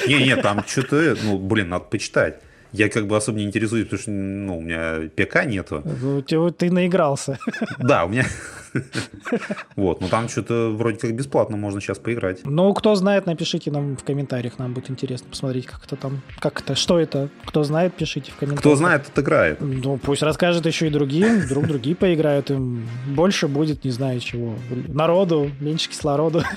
Не-не, 0.06 0.36
там 0.42 0.64
что-то, 0.66 1.16
ну, 1.22 1.38
блин, 1.38 1.70
надо 1.70 1.84
почитать. 1.84 2.40
Я 2.72 2.88
как 2.88 3.06
бы 3.06 3.16
особо 3.16 3.38
не 3.38 3.44
интересуюсь, 3.44 3.84
потому 3.84 4.02
что 4.02 4.10
ну, 4.10 4.58
у 4.58 4.60
меня 4.60 5.08
ПК 5.16 5.46
нету. 5.46 5.82
Ну, 5.84 6.50
ты 6.50 6.70
наигрался. 6.70 7.38
Да, 7.78 8.04
у 8.04 8.08
меня... 8.08 8.26
Вот, 9.76 10.00
ну 10.00 10.08
там 10.08 10.28
что-то 10.28 10.70
вроде 10.70 10.98
как 10.98 11.14
бесплатно 11.14 11.56
можно 11.56 11.80
сейчас 11.80 11.98
поиграть. 11.98 12.40
Ну, 12.44 12.72
кто 12.74 12.94
знает, 12.94 13.26
напишите 13.26 13.70
нам 13.70 13.96
в 13.96 14.04
комментариях, 14.04 14.58
нам 14.58 14.72
будет 14.72 14.90
интересно 14.90 15.28
посмотреть, 15.28 15.66
как 15.66 15.84
это 15.84 15.96
там, 15.96 16.22
как 16.38 16.60
это, 16.60 16.74
что 16.74 16.98
это. 16.98 17.28
Кто 17.44 17.64
знает, 17.64 17.94
пишите 17.94 18.32
в 18.32 18.36
комментариях. 18.36 18.60
Кто 18.60 18.76
знает, 18.76 19.06
тот 19.06 19.24
играет. 19.24 19.60
Ну, 19.60 19.98
пусть 19.98 20.22
расскажет 20.22 20.66
еще 20.66 20.86
и 20.86 20.90
другим, 20.90 21.40
вдруг 21.40 21.66
другие 21.68 21.96
поиграют, 21.96 22.50
им 22.50 22.88
больше 23.06 23.48
будет, 23.48 23.84
не 23.84 23.90
знаю 23.90 24.20
чего, 24.20 24.54
народу, 24.88 25.50
меньше 25.60 25.90
кислороду. 25.90 26.42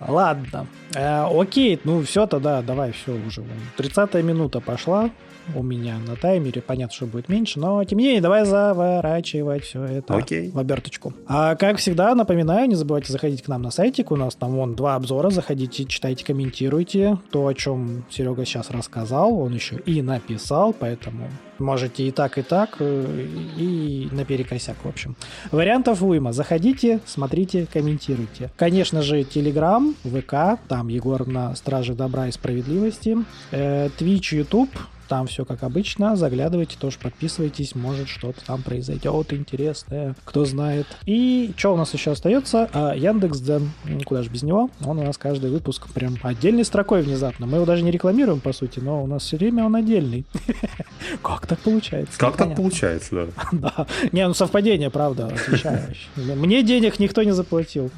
Ладно. 0.00 0.66
Э, 0.94 1.26
окей, 1.30 1.80
ну 1.84 2.02
все 2.02 2.26
тогда, 2.26 2.62
давай, 2.62 2.92
все 2.92 3.12
уже. 3.26 3.42
30 3.76 4.14
минута 4.22 4.60
пошла 4.60 5.10
у 5.54 5.62
меня 5.62 5.98
на 5.98 6.16
таймере. 6.16 6.62
Понятно, 6.62 6.94
что 6.94 7.06
будет 7.06 7.28
меньше, 7.28 7.58
но 7.58 7.82
тем 7.84 7.98
не 7.98 8.06
менее, 8.06 8.20
давай 8.20 8.44
заворачивать 8.44 9.64
все 9.64 9.84
это 9.84 10.16
Окей. 10.16 10.50
в 10.50 10.58
оберточку. 10.58 11.12
А 11.26 11.54
как 11.56 11.78
всегда, 11.78 12.14
напоминаю, 12.14 12.68
не 12.68 12.74
забывайте 12.74 13.12
заходить 13.12 13.42
к 13.42 13.48
нам 13.48 13.62
на 13.62 13.70
сайтик. 13.70 14.10
У 14.10 14.16
нас 14.16 14.34
там 14.34 14.52
вон 14.52 14.74
два 14.74 14.94
обзора. 14.94 15.30
Заходите, 15.30 15.84
читайте, 15.84 16.24
комментируйте. 16.24 17.18
То, 17.30 17.46
о 17.46 17.54
чем 17.54 18.04
Серега 18.10 18.44
сейчас 18.44 18.70
рассказал, 18.70 19.38
он 19.38 19.54
еще 19.54 19.76
и 19.76 20.02
написал, 20.02 20.72
поэтому 20.72 21.28
можете 21.58 22.06
и 22.06 22.10
так, 22.10 22.38
и 22.38 22.42
так, 22.42 22.76
э, 22.80 23.26
и 23.56 24.08
наперекосяк, 24.12 24.76
в 24.84 24.88
общем. 24.88 25.16
Вариантов 25.52 26.02
уйма. 26.02 26.32
Заходите, 26.32 27.00
смотрите, 27.06 27.66
комментируйте. 27.72 28.50
Конечно 28.56 29.02
же, 29.02 29.24
Телеграм, 29.24 29.94
ВК, 30.04 30.58
там 30.68 30.88
Егор 30.88 31.26
на 31.26 31.54
Страже 31.54 31.94
Добра 31.94 32.28
и 32.28 32.32
Справедливости, 32.32 33.18
э, 33.50 33.88
Twitch, 33.98 34.34
YouTube, 34.36 34.70
там 35.08 35.26
все 35.26 35.44
как 35.44 35.62
обычно. 35.62 36.16
Заглядывайте, 36.16 36.76
тоже 36.78 36.98
подписывайтесь. 36.98 37.74
Может, 37.74 38.08
что-то 38.08 38.44
там 38.44 38.62
произойдет 38.62 39.32
интересное. 39.32 40.14
Кто 40.24 40.44
знает. 40.44 40.86
И 41.06 41.52
что 41.56 41.74
у 41.74 41.76
нас 41.76 41.92
еще 41.94 42.12
остается? 42.12 42.68
А, 42.72 42.94
Яндекс 42.94 43.40
Дзен. 43.40 43.70
Никуда 43.84 44.22
же 44.22 44.30
без 44.30 44.42
него. 44.42 44.70
Он 44.84 44.98
у 44.98 45.02
нас 45.02 45.18
каждый 45.18 45.50
выпуск 45.50 45.88
прям 45.92 46.16
отдельной 46.22 46.64
строкой 46.64 47.02
внезапно. 47.02 47.46
Мы 47.46 47.56
его 47.56 47.66
даже 47.66 47.82
не 47.82 47.90
рекламируем, 47.90 48.40
по 48.40 48.52
сути, 48.52 48.80
но 48.80 49.02
у 49.02 49.06
нас 49.06 49.22
все 49.22 49.36
время 49.36 49.64
он 49.64 49.76
отдельный. 49.76 50.24
Как 51.22 51.46
так 51.46 51.58
получается? 51.60 52.18
Как 52.18 52.36
так 52.36 52.56
получается, 52.56 53.14
да. 53.14 53.26
Да. 53.64 53.86
Не, 54.12 54.26
ну 54.26 54.34
совпадение, 54.34 54.90
правда, 54.90 55.28
отвечаю. 55.28 55.94
Мне 56.16 56.62
денег 56.62 56.98
никто 56.98 57.22
не 57.22 57.32
заплатил. 57.32 57.90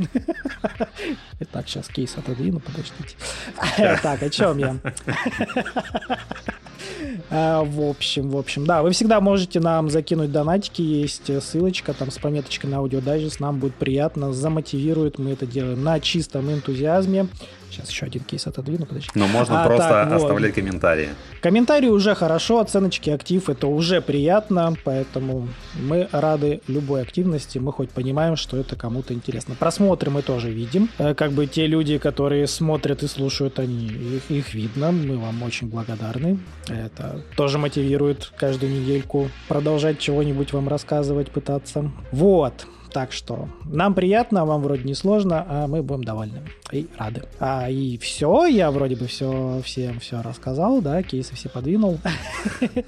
Итак, 1.40 1.68
сейчас 1.68 1.88
кейс 1.88 2.16
отодвину, 2.16 2.60
подождите. 2.60 3.16
Так, 4.02 4.22
о 4.22 4.30
чем 4.30 4.58
я? 4.58 4.76
А, 7.30 7.64
в 7.64 7.80
общем, 7.82 8.30
в 8.30 8.36
общем, 8.36 8.66
да, 8.66 8.82
вы 8.82 8.92
всегда 8.92 9.20
можете 9.20 9.60
нам 9.60 9.90
закинуть 9.90 10.32
донатики, 10.32 10.82
есть 10.82 11.30
ссылочка 11.42 11.92
там 11.92 12.10
с 12.10 12.18
пометочкой 12.18 12.70
на 12.70 12.78
аудиодайджест, 12.78 13.40
нам 13.40 13.58
будет 13.58 13.74
приятно, 13.74 14.32
замотивирует, 14.32 15.18
мы 15.18 15.30
это 15.30 15.46
делаем 15.46 15.82
на 15.82 16.00
чистом 16.00 16.50
энтузиазме. 16.52 17.26
Сейчас 17.70 17.90
еще 17.90 18.06
один 18.06 18.22
кейс 18.22 18.46
отодвину, 18.46 18.86
подожди. 18.86 19.10
Но 19.14 19.26
можно 19.26 19.62
а, 19.62 19.66
просто 19.66 19.88
так, 19.88 20.12
оставлять 20.12 20.56
вот. 20.56 20.64
комментарии. 20.64 21.08
Комментарии 21.40 21.88
уже 21.88 22.14
хорошо, 22.14 22.60
оценочки, 22.60 23.10
актив, 23.10 23.48
это 23.48 23.66
уже 23.66 24.00
приятно, 24.00 24.74
поэтому 24.84 25.48
мы 25.74 26.08
рады 26.12 26.60
любой 26.68 27.02
активности, 27.02 27.58
мы 27.58 27.72
хоть 27.72 27.90
понимаем, 27.90 28.36
что 28.36 28.56
это 28.56 28.76
кому-то 28.76 29.14
интересно. 29.14 29.54
Просмотры 29.58 30.10
мы 30.10 30.22
тоже 30.22 30.50
видим, 30.50 30.88
э, 30.98 31.14
как 31.14 31.32
бы 31.32 31.46
те 31.46 31.66
люди, 31.66 31.98
которые 31.98 32.46
смотрят 32.46 33.02
и 33.02 33.06
слушают, 33.06 33.58
они 33.58 33.86
их, 33.86 34.30
их 34.30 34.54
видно, 34.54 34.92
мы 34.92 35.18
вам 35.18 35.42
очень 35.42 35.68
благодарны. 35.68 36.38
Это 36.68 37.22
тоже 37.36 37.58
мотивирует 37.58 38.32
каждую 38.36 38.72
недельку 38.72 39.30
продолжать 39.48 39.98
чего-нибудь 39.98 40.52
вам 40.52 40.68
рассказывать, 40.68 41.30
пытаться. 41.30 41.90
Вот. 42.12 42.66
Так 42.96 43.12
что 43.12 43.50
нам 43.66 43.92
приятно, 43.92 44.46
вам 44.46 44.62
вроде 44.62 44.84
не 44.84 44.94
сложно, 44.94 45.44
а 45.46 45.66
мы 45.66 45.82
будем 45.82 46.02
довольны 46.02 46.40
и 46.72 46.88
рады. 46.96 47.24
А, 47.38 47.68
и 47.68 47.98
все, 47.98 48.46
я 48.46 48.70
вроде 48.70 48.96
бы 48.96 49.06
все 49.06 49.60
всем 49.62 50.00
все 50.00 50.22
рассказал, 50.22 50.80
да, 50.80 51.02
кейсы 51.02 51.34
все 51.34 51.50
подвинул. 51.50 51.98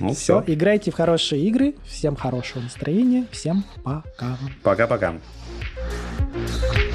Ну, 0.00 0.12
все, 0.12 0.42
играйте 0.48 0.90
в 0.90 0.94
хорошие 0.94 1.40
игры, 1.44 1.76
всем 1.84 2.16
хорошего 2.16 2.62
настроения, 2.62 3.26
всем 3.30 3.62
пока. 3.84 4.36
Пока-пока. 4.64 5.14
Thank 6.74 6.93